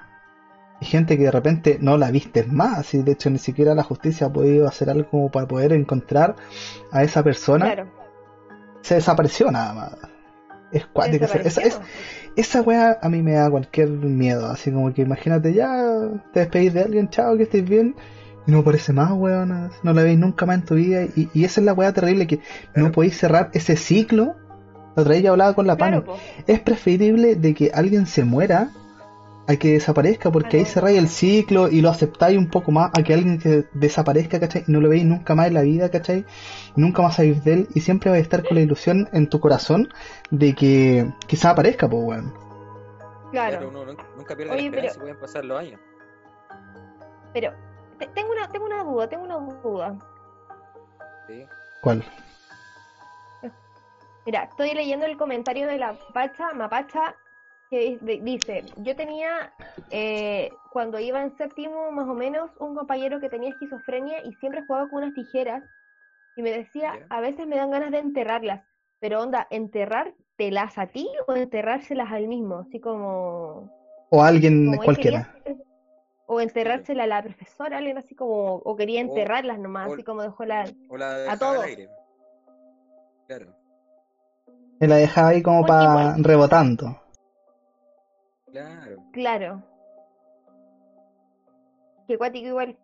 [0.81, 3.83] Hay gente que de repente no la viste más, y de hecho ni siquiera la
[3.83, 6.35] justicia ha podido hacer algo como para poder encontrar
[6.91, 7.65] a esa persona.
[7.65, 7.91] Claro.
[8.81, 9.97] Se desapareció nada más.
[10.71, 11.25] Es cuático.
[11.25, 11.61] Esa,
[12.35, 16.73] esa, weá a mí me da cualquier miedo, así como que imagínate ya, te despedís
[16.73, 17.95] de alguien, chao, que estés bien,
[18.45, 21.45] y no aparece más, weón, no la veis nunca más en tu vida, y, y
[21.45, 22.41] esa es la weá terrible, que
[22.75, 24.35] no podéis cerrar ese ciclo.
[24.95, 26.05] La otra vez yo hablaba con la Claro,
[26.45, 28.71] es preferible de que alguien se muera
[29.47, 32.89] a que desaparezca, porque Ah, ahí cerráis el ciclo y lo aceptáis un poco más,
[32.97, 34.63] a que alguien que desaparezca, ¿cachai?
[34.67, 36.25] Y no lo veis nunca más en la vida, ¿cachai?
[36.75, 39.39] Nunca más sabéis de él, y siempre vais a estar con la ilusión en tu
[39.39, 39.89] corazón
[40.31, 42.33] de que quizá aparezca, pues, weón.
[43.31, 43.69] Claro.
[43.69, 43.85] uno
[44.17, 45.79] nunca, pierde Oye, la esperanza, pero- pueden pasar los años.
[47.33, 47.51] Pero
[47.99, 49.95] te- tengo una, tengo una duda, tengo una duda.
[51.27, 51.45] ¿sí?
[51.81, 52.03] ¿Cuál?
[54.25, 57.15] Mira, estoy leyendo el comentario de la Pacha, Mapacha,
[57.75, 59.53] que dice, yo tenía,
[59.91, 64.61] eh, cuando iba en séptimo más o menos, un compañero que tenía esquizofrenia y siempre
[64.65, 65.63] jugaba con unas tijeras
[66.35, 68.61] y me decía, a veces me dan ganas de enterrarlas,
[68.99, 72.59] pero onda, ¿enterrártelas a ti o enterrárselas al mismo?
[72.67, 73.69] Así como,
[74.09, 75.29] O alguien como cualquiera.
[75.43, 75.57] quería,
[76.27, 80.23] o enterrársela a la profesora, alguien así como, o quería enterrarlas nomás, o- así como
[80.23, 80.65] dejó la...
[80.89, 81.65] O la A al todos.
[81.65, 81.89] aire.
[83.27, 83.47] Claro,
[84.79, 86.97] Me la dejaba ahí como para rebotando.
[88.61, 88.97] Claro.
[89.11, 89.63] Claro.
[92.07, 92.77] Que cuático igual.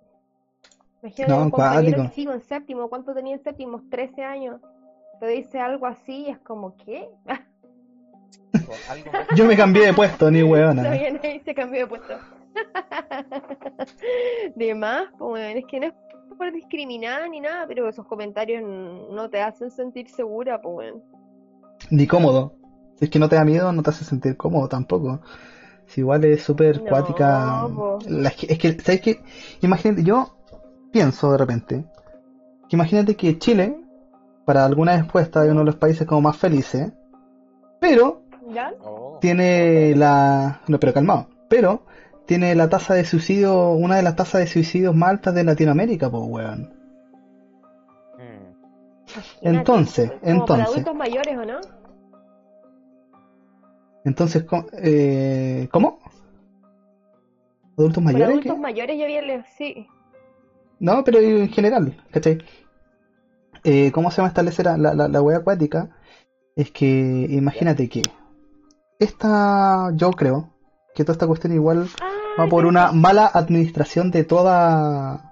[1.01, 2.09] Imagínate No, un compañero cuático.
[2.09, 3.81] que sigo en séptimo, ¿cuánto tenía en séptimo?
[3.89, 4.61] 13 años.
[5.19, 7.09] Te dice algo así y es como, ¿qué?
[9.35, 12.13] Yo me cambié de puesto, ni nadie se cambió de puesto.
[14.55, 15.93] De más, pues bueno, es que no es
[16.37, 21.01] por discriminar ni nada, pero esos comentarios no te hacen sentir segura, pues bueno.
[21.89, 22.55] Ni cómodo.
[22.95, 25.21] Si es que no te da miedo, no te hace sentir cómodo tampoco.
[25.87, 27.67] Si igual es súper No, cuática.
[28.07, 29.19] La- es que, ¿sabes qué?
[29.61, 30.27] Imagínate, yo
[30.91, 31.85] pienso de repente,
[32.69, 33.75] que imagínate que Chile,
[34.45, 36.91] para algunas encuestas, es uno de los países como más felices,
[37.79, 38.73] pero ¿Ya?
[38.83, 40.61] Oh, tiene la...
[40.67, 41.27] No, pero calmado.
[41.47, 41.83] Pero
[42.25, 46.09] tiene la tasa de suicidio, una de las tasas de suicidios más altas de Latinoamérica,
[46.09, 46.73] pues, weón.
[48.17, 48.51] mm.
[49.13, 50.67] Imagínate, Entonces, como para entonces.
[50.67, 51.59] adultos mayores, ¿o no?
[54.03, 54.65] Entonces, ¿cómo?
[54.73, 55.99] Eh, ¿cómo?
[57.77, 58.29] ¿Adultos Para mayores?
[58.29, 58.61] adultos qué?
[58.61, 59.87] mayores yo había leído, sí.
[60.79, 62.39] No, pero en general, ¿cachai?
[63.63, 65.89] Eh, ¿Cómo se llama establecer la, la, acuática?
[66.55, 66.87] Es que,
[67.29, 68.01] imagínate que
[68.99, 70.49] esta, yo creo
[70.95, 75.30] que toda esta cuestión igual Ah, va por una mala administración de toda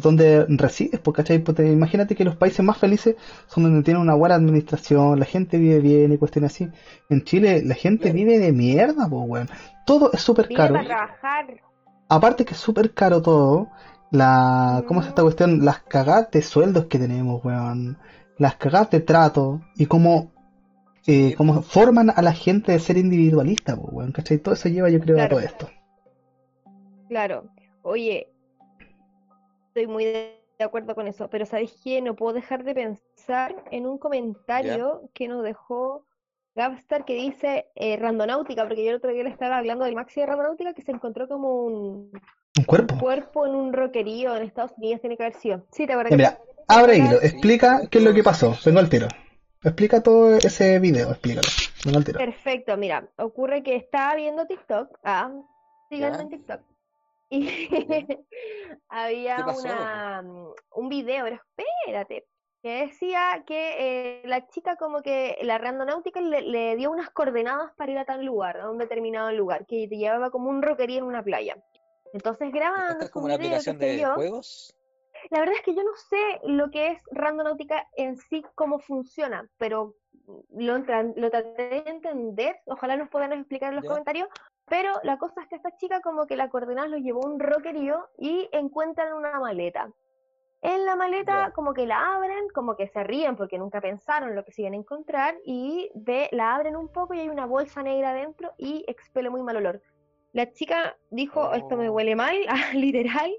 [0.00, 1.38] donde resides, pues, ¿cachai?
[1.38, 3.16] Pues, te- imagínate que los países más felices
[3.46, 6.68] son donde tienen una buena administración, la gente vive bien y cuestiones así.
[7.08, 9.48] En Chile la gente vive de mierda, pues, weón.
[9.86, 10.74] Todo es súper caro.
[12.08, 13.68] Aparte que es súper caro todo,
[14.10, 15.24] la, ¿cómo es esta Mm.
[15.24, 15.64] cuestión?
[15.64, 17.98] Las cagadas de sueldos que tenemos, weón.
[18.38, 20.32] Las cagadas de trato y cómo,
[21.06, 24.38] eh, cómo forman a la gente de ser individualista, pues, weón, ¿cachai?
[24.38, 25.68] Todo eso lleva, yo creo, a todo esto.
[27.08, 27.44] Claro.
[27.82, 28.28] Oye,
[29.74, 32.00] estoy muy de acuerdo con eso, pero ¿sabéis qué?
[32.00, 36.06] No puedo dejar de pensar en un comentario que nos dejó
[36.54, 40.20] Gabstar que dice eh, randonáutica, porque yo el otro día le estaba hablando del maxi
[40.20, 42.12] de randonáutica que se encontró como un
[42.56, 42.96] Un cuerpo.
[43.00, 45.66] cuerpo en un roquerío en Estados Unidos, tiene que haber sido.
[45.72, 46.12] Sí, ¿te acuerdas?
[46.16, 48.54] Mira, abre hilo, explica qué es lo que pasó.
[48.64, 49.08] Vengo al tiro.
[49.64, 51.48] Explica todo ese video, explícalo.
[51.84, 52.18] Vengo al tiro.
[52.18, 55.32] Perfecto, mira, ocurre que estaba viendo TikTok, ah,
[55.90, 56.60] síganme en TikTok,
[57.34, 57.68] y
[58.88, 62.26] había una, mm, un video, pero espérate,
[62.62, 67.72] que decía que eh, la chica como que la randonáutica le, le dio unas coordenadas
[67.76, 70.98] para ir a tal lugar, a un determinado lugar, que te llevaba como un roquería
[70.98, 71.56] en una playa.
[72.12, 74.74] Entonces grabando ¿Esta es como una video, aplicación de yo, juegos?
[75.30, 79.48] la verdad es que yo no sé lo que es randonáutica en sí, cómo funciona,
[79.58, 79.94] pero
[80.26, 80.78] lo,
[81.16, 82.56] lo traté de entender.
[82.66, 83.90] Ojalá nos puedan explicar en los Ya.
[83.90, 84.28] comentarios.
[84.66, 87.38] Pero la cosa es que esta chica como que la coordenada lo llevó a un
[87.38, 89.90] rockerío y encuentran una maleta.
[90.62, 94.42] En la maleta como que la abren, como que se ríen porque nunca pensaron lo
[94.46, 97.82] que se iban a encontrar y ve, la abren un poco y hay una bolsa
[97.82, 99.82] negra adentro y expele muy mal olor.
[100.32, 101.92] La chica dijo, esto me Oh.
[101.92, 103.30] huele mal, ah, literal,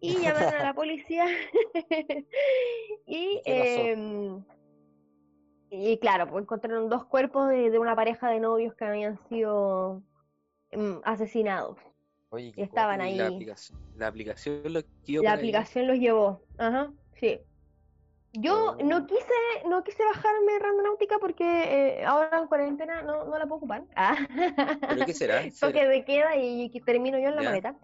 [0.00, 1.26] y llamaron a la policía.
[3.06, 4.42] y, em,
[5.70, 10.02] y claro, pues encontraron dos cuerpos de, de una pareja de novios que habían sido
[10.70, 11.76] em, asesinados.
[12.30, 13.34] Oye, y estaban y La ahí.
[13.34, 16.40] aplicación, la aplicación lo guió La aplicación los llevó.
[16.58, 17.40] Ajá, sí.
[18.32, 18.84] Yo Oh.
[18.84, 19.32] no quise,
[19.66, 21.44] no quise bajarme Randonáutica porque
[22.00, 23.84] eh, ahora en cuarentena no, no la puedo ocupar.
[23.94, 24.14] Ah.
[24.88, 25.42] ¿Pero qué será?
[25.42, 25.88] ¿En Toque serio?
[25.88, 27.48] de queda y, y termino yo en la Ya.
[27.48, 27.76] maleta.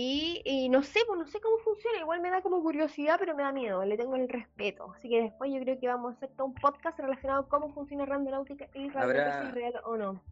[0.00, 1.98] Y, y no sé, pues no sé cómo funciona.
[1.98, 3.84] Igual me da como curiosidad, pero me da miedo.
[3.84, 4.92] Le tengo el respeto.
[4.96, 7.74] Así que después yo creo que vamos a hacer todo un podcast relacionado con cómo
[7.74, 10.22] funciona Randonáutica y es real o no.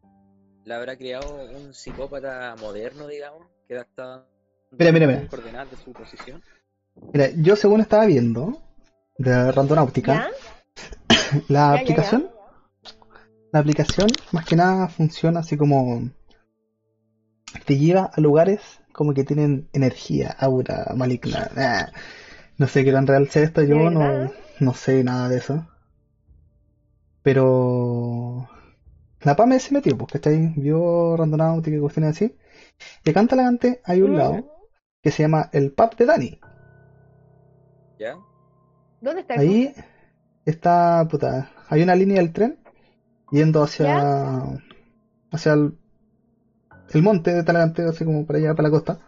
[0.65, 3.45] ¿La habrá creado un psicópata moderno, digamos?
[3.67, 4.25] Que está
[4.71, 5.27] Mira, mira, mira.
[5.27, 6.41] coordenadas de su posición.
[7.13, 8.63] Mira, yo según estaba viendo
[9.19, 10.31] de Randonáutica, ¿Ya?
[11.49, 11.81] la Ya, ya, ya.
[11.83, 12.31] aplicación,
[13.53, 16.09] la aplicación más que nada funciona así como
[17.65, 21.49] te lleva a lugares como que tienen energía, aura maligna.
[21.57, 21.87] Ah,
[22.59, 25.67] no sé qué tan real sea esto, yo ¿De no, no sé nada de eso.
[27.23, 28.49] Pero
[29.23, 30.53] la PAME se metió, pues, ¿cachai?
[30.57, 32.35] Vio Randonáutica y cuestiones así.
[33.05, 34.17] Y acá en Talagante hay un Mm.
[34.17, 34.47] lado
[35.03, 36.41] que se llama el pub de Dani.
[37.99, 38.17] ¿Ya?
[39.01, 39.75] ¿Dónde está el Ahí
[40.45, 42.59] está, puta, hay una línea del tren
[43.31, 43.93] yendo hacia,
[45.31, 45.75] hacia el,
[46.93, 48.99] el monte de Talagante, así como para allá, para la costa.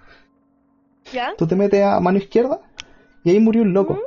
[1.12, 1.30] ¿Ya?
[1.36, 2.60] Tú te metes a mano izquierda
[3.24, 3.94] y ahí murió un loco.
[3.94, 3.98] ¿Mm?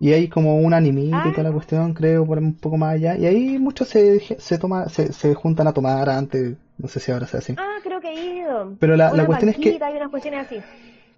[0.00, 1.52] Y hay como un animito y toda la Ah.
[1.52, 3.16] cuestión, creo, por un poco más allá.
[3.16, 7.12] Y ahí muchos se, se, toma, se, se juntan a tomar antes, no sé si
[7.12, 7.54] ahora sea así.
[7.56, 8.74] Ah, creo que he ido.
[8.80, 10.56] Pero la, la cuestión es que, banquita y unas cuestiones así.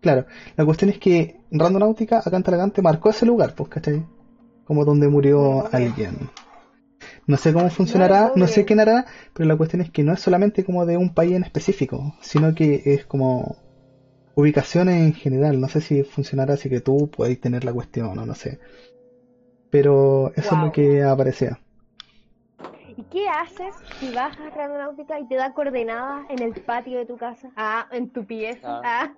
[0.02, 0.26] claro,
[0.56, 4.04] la cuestión es que Randonáutica acá en Talagante marcó ese lugar, pues, ¿cachai?
[4.66, 6.28] Como donde murió alguien.
[7.26, 10.20] No sé cómo funcionará, no sé quién hará, pero la cuestión es que no es
[10.20, 13.56] solamente como de un país en específico, sino que es como
[14.34, 15.60] ubicaciones en general.
[15.60, 18.58] No sé si funcionará así que tú puedes tener la cuestión o no sé.
[19.70, 21.58] Pero eso es lo que aparecía.
[22.96, 27.06] ¿Y qué haces si bajas a Randonáutica y te da coordenadas en el patio de
[27.06, 27.50] tu casa?
[27.56, 28.80] Ah, en tu pieza.
[28.84, 29.12] Ah.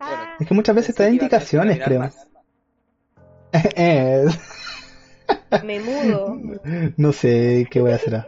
[0.00, 0.22] Bueno.
[0.40, 2.08] Es que muchas veces te da indicaciones, creo.
[5.64, 6.36] Me mudo.
[6.96, 8.26] no sé qué voy a hacer.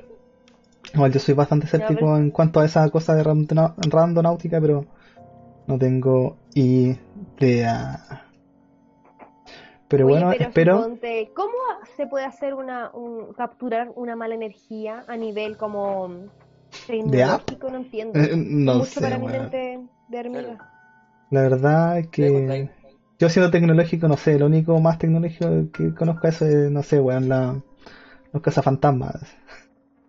[0.95, 4.85] Igual yo soy bastante escéptico pero- en cuanto a esa cosa de randonáutica, pero
[5.67, 8.27] no tengo idea.
[9.89, 10.77] Pero Oye, bueno, pero espero.
[10.83, 11.53] suponte, ¿cómo
[11.97, 16.11] se puede hacer una, un, capturar una mala energía a nivel como
[16.87, 17.71] tecnológico?
[17.71, 18.19] No entiendo.
[18.19, 20.71] Eh, no Mucho sé, para mi mente de hormiga.
[21.31, 22.71] La verdad es que
[23.21, 26.99] yo siendo tecnológico, no sé, lo único más tecnológico que conozco es, eh, no sé,
[27.01, 27.61] weón, la,
[28.33, 29.21] los cazafantasmas.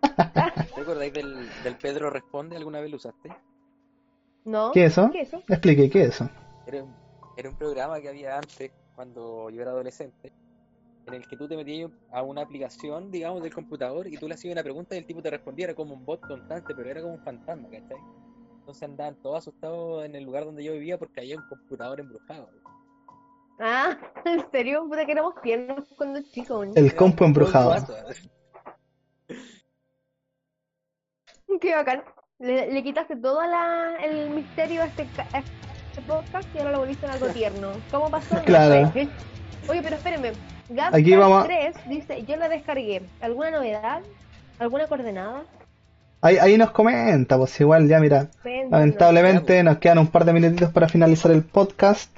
[0.00, 2.56] ¿Te acordáis del, del Pedro Responde?
[2.56, 3.30] ¿Alguna vez lo usaste?
[4.46, 4.72] ¿No?
[4.72, 5.10] ¿Qué es eso?
[5.12, 5.42] ¿Qué es eso?
[5.46, 6.30] Explique, ¿qué es eso?
[6.66, 6.94] Era un,
[7.36, 10.32] era un programa que había antes, cuando yo era adolescente,
[11.06, 14.34] en el que tú te metías a una aplicación, digamos, del computador y tú le
[14.34, 15.66] hacías una pregunta y el tipo te respondía.
[15.66, 17.98] Era como un bot constante, pero era como un fantasma, ¿cachai?
[18.60, 22.48] Entonces andaban todos asustados en el lugar donde yo vivía porque había un computador embrujado.
[23.60, 24.84] Ah, ¿en serio?
[24.88, 26.66] Puta que éramos tiernos cuando chicos.
[26.68, 26.72] ¿no?
[26.74, 27.74] El compo embrujado.
[31.60, 32.02] Qué bacán.
[32.38, 36.72] Le, le quitaste todo la, el misterio a este, ca- a este podcast y ahora
[36.72, 37.68] lo volviste en algo tierno.
[37.90, 38.34] ¿Cómo pasó?
[38.36, 38.90] No Claro.
[38.92, 39.08] sé.
[39.68, 40.32] Oye, pero espérenme.
[40.70, 43.02] Gap Aquí vamos a- 3 dice, yo la descargué.
[43.20, 44.00] ¿Alguna novedad?
[44.58, 45.44] ¿Alguna coordenada?
[46.20, 48.28] Ahí, ahí nos comenta, pues igual ya mira.
[48.70, 52.10] Lamentablemente nos quedan un par de minutitos para finalizar el podcast.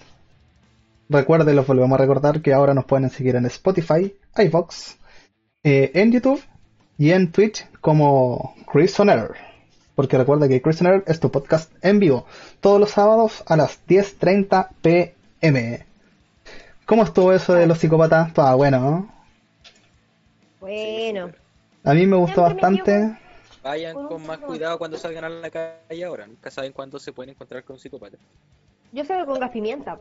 [1.09, 4.97] Recuerden, los volvemos a recordar que ahora nos pueden seguir en Spotify, iVox,
[5.63, 6.43] eh, en YouTube
[6.99, 9.33] y en Twitch como Chris on Air.
[9.95, 12.27] Porque recuerda que Chris on Air es tu podcast en vivo
[12.61, 15.87] todos los sábados a las 10.30 pm.
[16.87, 18.33] ¿Cómo estuvo eso de los psicópatas?
[18.37, 19.15] Ah, bueno, ¿no?
[20.61, 21.31] Bueno.
[21.85, 23.19] A mí me gustó bastante.
[23.63, 26.27] Vayan con más cuidado cuando salgan a la calle ahora.
[26.27, 28.19] Nunca saben cuándo se pueden encontrar con un psicópata.
[28.93, 29.99] Yo salgo con gas pimienta.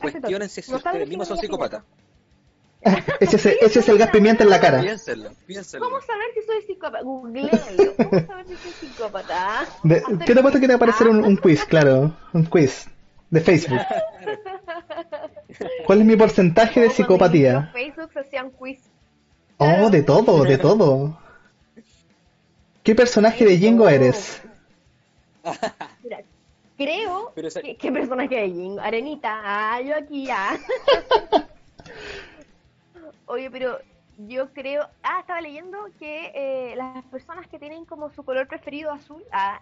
[0.00, 1.82] Cuestionense si ustedes mismos son psicópatas.
[3.18, 4.80] Ese, es- ese es el gas pimienta en la cara.
[4.82, 5.86] Piénsenlo, piénsenlo.
[5.86, 7.02] ¿Cómo saber si soy psicópata?
[7.02, 7.94] Googlealo.
[7.96, 9.66] ¿Cómo saber si soy psicópata?
[9.82, 11.64] De- ¿Qué te pasa que te va a aparecer un, un quiz?
[11.64, 12.86] Claro, un quiz
[13.30, 13.80] de Facebook.
[15.86, 17.70] ¿Cuál es mi porcentaje de psicopatía?
[17.72, 18.80] Facebook se hacían quiz.
[19.56, 21.18] Oh, de todo, de todo.
[22.82, 24.42] ¿Qué personaje de Jingo eres?
[26.02, 26.20] Mira,
[26.76, 28.80] creo Pero esa- que, ¿qué personaje de Jingo?
[28.80, 30.58] Arenita, ah, yo aquí ya.
[33.26, 33.78] Oye, pero
[34.28, 38.92] yo creo, ah, estaba leyendo que eh, las personas que tienen como su color preferido
[38.92, 39.60] azul, ah,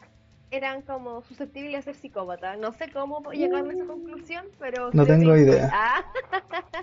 [0.50, 2.58] eran como susceptibles a ser psicópatas.
[2.58, 4.90] No sé cómo llegaron a esa conclusión, pero...
[4.92, 5.70] No tengo que- idea.
[5.72, 6.04] Ah,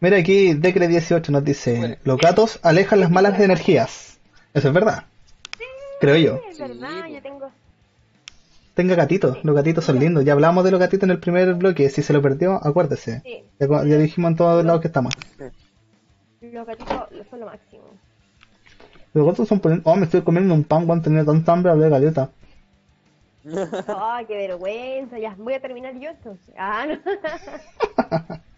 [0.00, 4.18] Mira aquí, Decre18 nos dice, los gatos alejan las malas energías.
[4.54, 5.04] Eso es verdad.
[6.00, 6.40] Creo yo.
[6.48, 7.50] es verdad, Sí, yo tengo...
[8.80, 10.24] Tenga gatitos, los gatitos son lindos.
[10.24, 11.90] Ya hablamos de los gatitos en el primer bloque.
[11.90, 13.20] Si se lo perdió, acuérdese.
[13.20, 15.12] Sí, Ya, dijimos en todos lados que estamos.
[16.40, 16.96] los gatitos
[17.28, 17.82] son lo máximo.
[19.12, 19.90] Los gatos son poniendo...
[19.90, 22.30] Oh, me estoy comiendo un pan cuando tenía tanta hambre de galleta.
[23.86, 26.54] Ay, qué vergüenza, ya voy a terminar yo entonces.
[26.56, 28.40] Ah, no.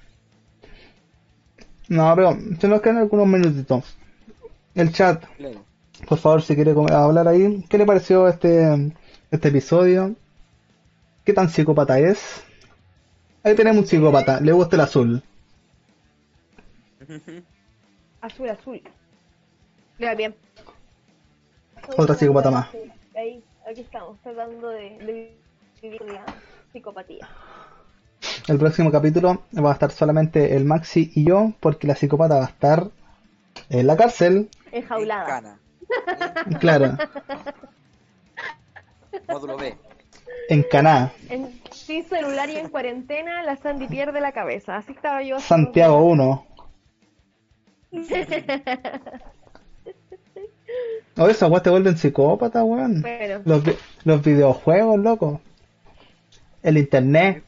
[1.88, 3.96] No, pero se nos quedan algunos minutitos.
[4.76, 5.24] El chat,
[6.08, 7.64] por favor, si quiere hablar ahí.
[7.68, 8.92] ¿Qué le pareció este,
[9.32, 10.14] este episodio?
[11.24, 12.42] ¿Qué tan psicópata es?
[13.42, 15.22] Ahí tenemos un psicópata, le gusta el azul.
[18.20, 18.80] Azul, azul.
[19.98, 20.32] Le va bien.
[21.96, 22.68] Otra psicópata más.
[23.16, 25.36] Ahí, aquí estamos, tratando de, de
[25.82, 26.24] vivir la
[26.72, 27.28] psicopatía.
[28.46, 32.44] El próximo capítulo va a estar solamente el Maxi y yo, porque la psicópata va
[32.44, 32.90] a estar
[33.70, 34.48] en la cárcel.
[34.70, 35.58] Enjaulada.
[36.60, 36.96] Claro,
[39.28, 39.74] Módulo B.
[40.48, 44.76] en Caná, En, sin celular y en cuarentena, la Sandy pierde la cabeza.
[44.76, 45.38] Así estaba yo.
[45.40, 46.40] Santiago unos
[47.90, 48.02] 1.
[51.18, 53.02] O esa weá te vuelven psicópata, weón.
[53.02, 53.62] Bueno, Los,
[54.04, 55.40] los videojuegos, loco.
[56.62, 57.44] El internet.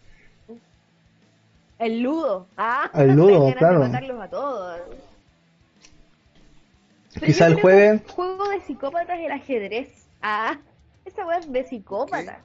[1.79, 2.47] el ludo.
[2.57, 3.81] Ah, El ludo, claro.
[3.81, 4.81] Matarlos a todos.
[7.15, 10.07] Pero Quizá el jueves- el juego de psicópatas es el ajedrez.
[10.21, 10.59] Ah,
[11.05, 12.43] esa weá es de psicópatas.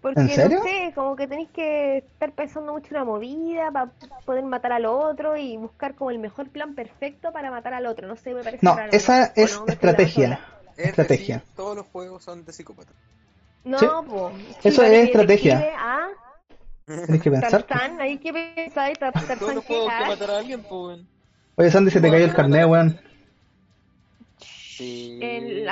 [0.00, 0.58] Porque ¿En serio?
[0.58, 3.92] no sé, como que tenéis que estar pensando mucho en una movida para
[4.24, 8.08] poder matar al otro y buscar como el mejor plan perfecto para matar al otro.
[8.08, 8.92] No sé, me parece No, raro.
[8.92, 10.40] esa ¿O es estrategia.
[10.76, 11.36] Es Estrategia.
[11.36, 12.92] decir, todos los juegos son de psicópata.
[13.64, 13.86] No, Sí.
[14.08, 14.32] po.
[14.64, 15.72] Eso es estrategia.
[15.78, 16.08] Ah,
[16.86, 17.62] Tienes que pensar.
[17.62, 20.98] Tarzán, hay que pensar y Todos los que juegos que matar a alguien, pues.
[21.54, 23.00] Oye, Sandy, se te cayó el carnet, weón.
[24.38, 25.18] Sí.
[25.22, 25.64] en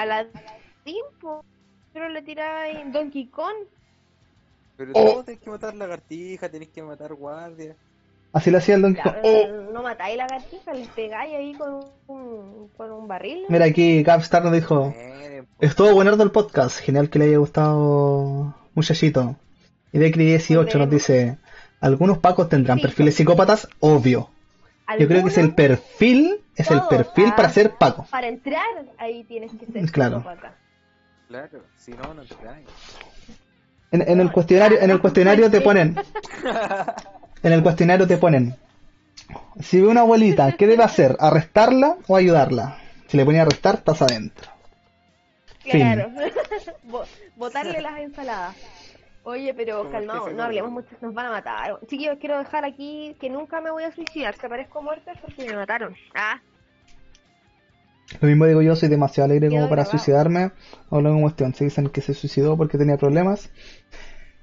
[0.90, 1.44] Aladdin, po.
[1.92, 2.20] Pero le
[2.80, 3.66] en Donkey Kong.
[4.76, 5.10] Pero Oh.
[5.10, 7.74] todos tenés que matar lagartija, tenés que matar guardia.
[8.32, 9.14] Así lo hacía el Donkey Kong.
[9.22, 9.72] Oh.
[9.72, 13.42] No matáis la gatija, les pegáis ahí con un, con un barril.
[13.42, 13.48] ¿no?
[13.50, 15.46] Mira, aquí Gapstar nos dijo: Miren.
[15.60, 16.78] Estuvo buenardo el podcast.
[16.78, 19.36] Genial que le haya gustado, muchachito.
[19.92, 21.38] Y Decri18 nos dice:
[21.80, 22.82] Algunos pacos tendrán Sí.
[22.82, 24.30] perfiles psicópatas, obvio.
[24.98, 27.36] Yo creo que es el perfil, es el perfil ah.
[27.36, 28.06] para ser paco.
[28.10, 28.64] Para entrar,
[28.98, 30.18] ahí tienes que ser Claro.
[30.18, 30.54] psicópata.
[31.30, 32.64] Claro, si no, no te traen.
[33.92, 35.96] En, en el cuestionario, en el cuestionario te ponen,
[37.44, 38.56] en el cuestionario te ponen,
[39.60, 41.16] si ve una abuelita, ¿qué debe hacer?
[41.20, 42.78] ¿Arrestarla o ayudarla?
[43.06, 44.50] Si le ponía arrestar, estás adentro.
[45.62, 46.10] Claro.
[46.82, 47.04] Bo-
[47.36, 48.56] Botarle las ensaladas.
[49.22, 51.78] Oye, pero calmado, no hablemos mucho, nos van a matar.
[51.86, 55.42] Chiquillos, quiero dejar aquí que nunca me voy a suicidar, que aparezco muerta es porque
[55.46, 55.94] me mataron.
[56.12, 56.40] Ah,
[58.20, 59.90] Lo mismo digo yo, soy demasiado alegre como para grabado.
[59.90, 60.50] suicidarme.
[60.88, 63.50] O luego cuestión, se dicen que se suicidó porque tenía problemas.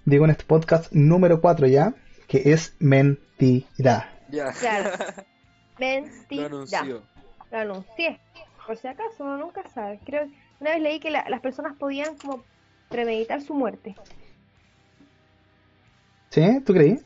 [0.05, 1.93] Digo en este podcast número 4 ya,
[2.27, 4.13] que es mentira.
[4.29, 4.51] Ya.
[4.53, 4.91] Claro.
[5.79, 6.45] Lo Mentira.
[6.47, 7.03] anunció.
[7.51, 8.19] Lo anuncié.
[8.65, 9.99] Por si acaso, uno nunca sabe.
[10.05, 10.27] Creo
[10.59, 12.43] una vez leí que la- las personas podían como
[12.89, 13.95] premeditar su muerte.
[16.29, 16.59] ¿Sí?
[16.65, 16.99] ¿Tú creí?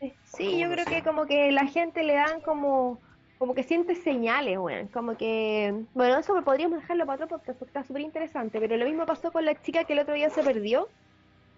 [0.00, 0.12] Sí,
[0.46, 3.00] ¿Cómo yo creo que como que la gente le dan como
[3.38, 4.88] como que siente señales, weón.
[4.88, 8.84] Como que, bueno, eso podríamos dejarlo para otro podcast porque está súper interesante, pero lo
[8.84, 10.88] mismo pasó con la chica que el otro día se perdió,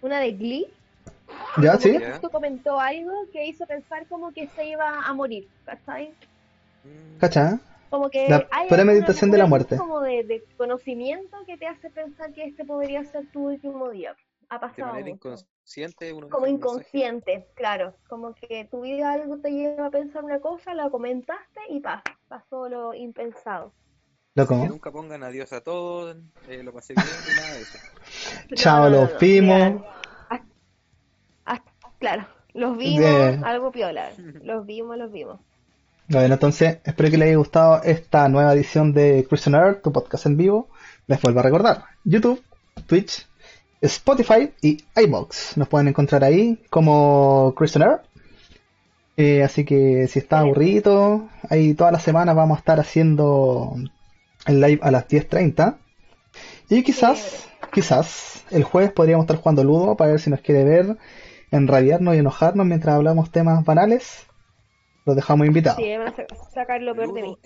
[0.02, 0.66] una de Glee.
[1.62, 1.72] ¿Ya?
[1.72, 1.98] Como ¿Sí?
[1.98, 6.12] que justo comentó algo que hizo pensar como que se iba a morir, ¿cachai?
[7.18, 7.58] ¿Cacha?
[7.88, 9.76] Como que La hay premeditación de la muerte.
[9.76, 14.14] como de, de conocimiento que te hace pensar que este podría ser tu último día.
[14.48, 15.16] Ha De pasado manera
[16.12, 16.50] uno Como mensaje.
[16.50, 17.94] inconsciente, claro.
[18.08, 22.02] Como que tu vida algo te lleva a pensar una cosa, la comentaste y pa,
[22.28, 23.72] pasó lo impensado.
[24.34, 24.60] Loco.
[24.62, 26.16] Que nunca pongan adiós a todos,
[26.48, 27.78] eh, lo pasé bien y nada de eso.
[28.54, 29.82] Chao, No, no, no, los vimos.
[31.98, 34.10] claro, los vimos, De- algo piola.
[34.42, 35.40] Los vimos, los vimos.
[36.08, 40.26] Bueno, entonces espero que les haya gustado esta nueva edición de Christian Earth, tu podcast
[40.26, 40.68] en vivo.
[41.06, 42.42] Les vuelvo a recordar, YouTube,
[42.86, 43.28] Twitch,
[43.80, 45.56] Spotify y iBox.
[45.56, 48.00] Nos pueden encontrar ahí como Christian.
[49.16, 53.74] Eh, así que si está aburrido, ahí todas las semanas vamos a estar haciendo
[54.46, 55.76] el live a las 10.30.
[56.68, 60.96] Y quizás, quizás, el jueves podríamos estar jugando Ludo para ver si nos quiere ver,
[61.50, 64.26] enrabiarnos y enojarnos mientras hablamos temas banales.
[65.04, 65.82] Los dejamos invitados.
[65.82, 67.38] Sí, van a sa- sacar lo peor de mí.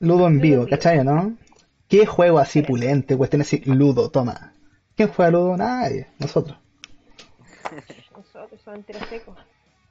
[0.00, 0.66] Ludo en vivo.
[0.68, 1.36] ¿cachai, no?
[1.88, 3.16] ¿Qué juego así pulente?
[3.16, 4.53] Cuestión así, Ludo, toma.
[4.96, 5.56] ¿Quién juega Ludo?
[5.56, 6.58] Nadie, nosotros.
[8.16, 9.36] Nosotros son enteros secos.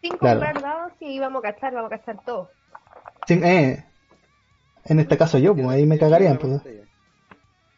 [0.02, 0.40] Sin Claro.
[0.40, 2.50] comprar dados y vamos a cachar, vamos a cachar todo.
[3.30, 3.84] Eh,
[4.86, 6.38] en este caso yo, pues ahí me cagarían.
[6.38, 6.62] Pues.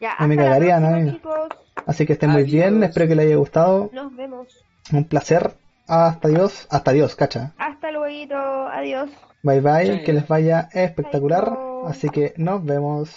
[0.00, 1.48] Ya, No me cagarían, chicos.
[1.86, 3.90] Así que estén muy bien, espero que les haya gustado.
[3.92, 4.48] Nos vemos.
[4.92, 5.54] Un placer.
[5.88, 7.52] Hasta Dios, hasta Dios, cacha.
[7.58, 8.66] Hasta luego.
[8.72, 9.08] Adiós.
[9.42, 11.56] Bye bye, que les vaya espectacular.
[11.86, 13.10] Así que nos vemos.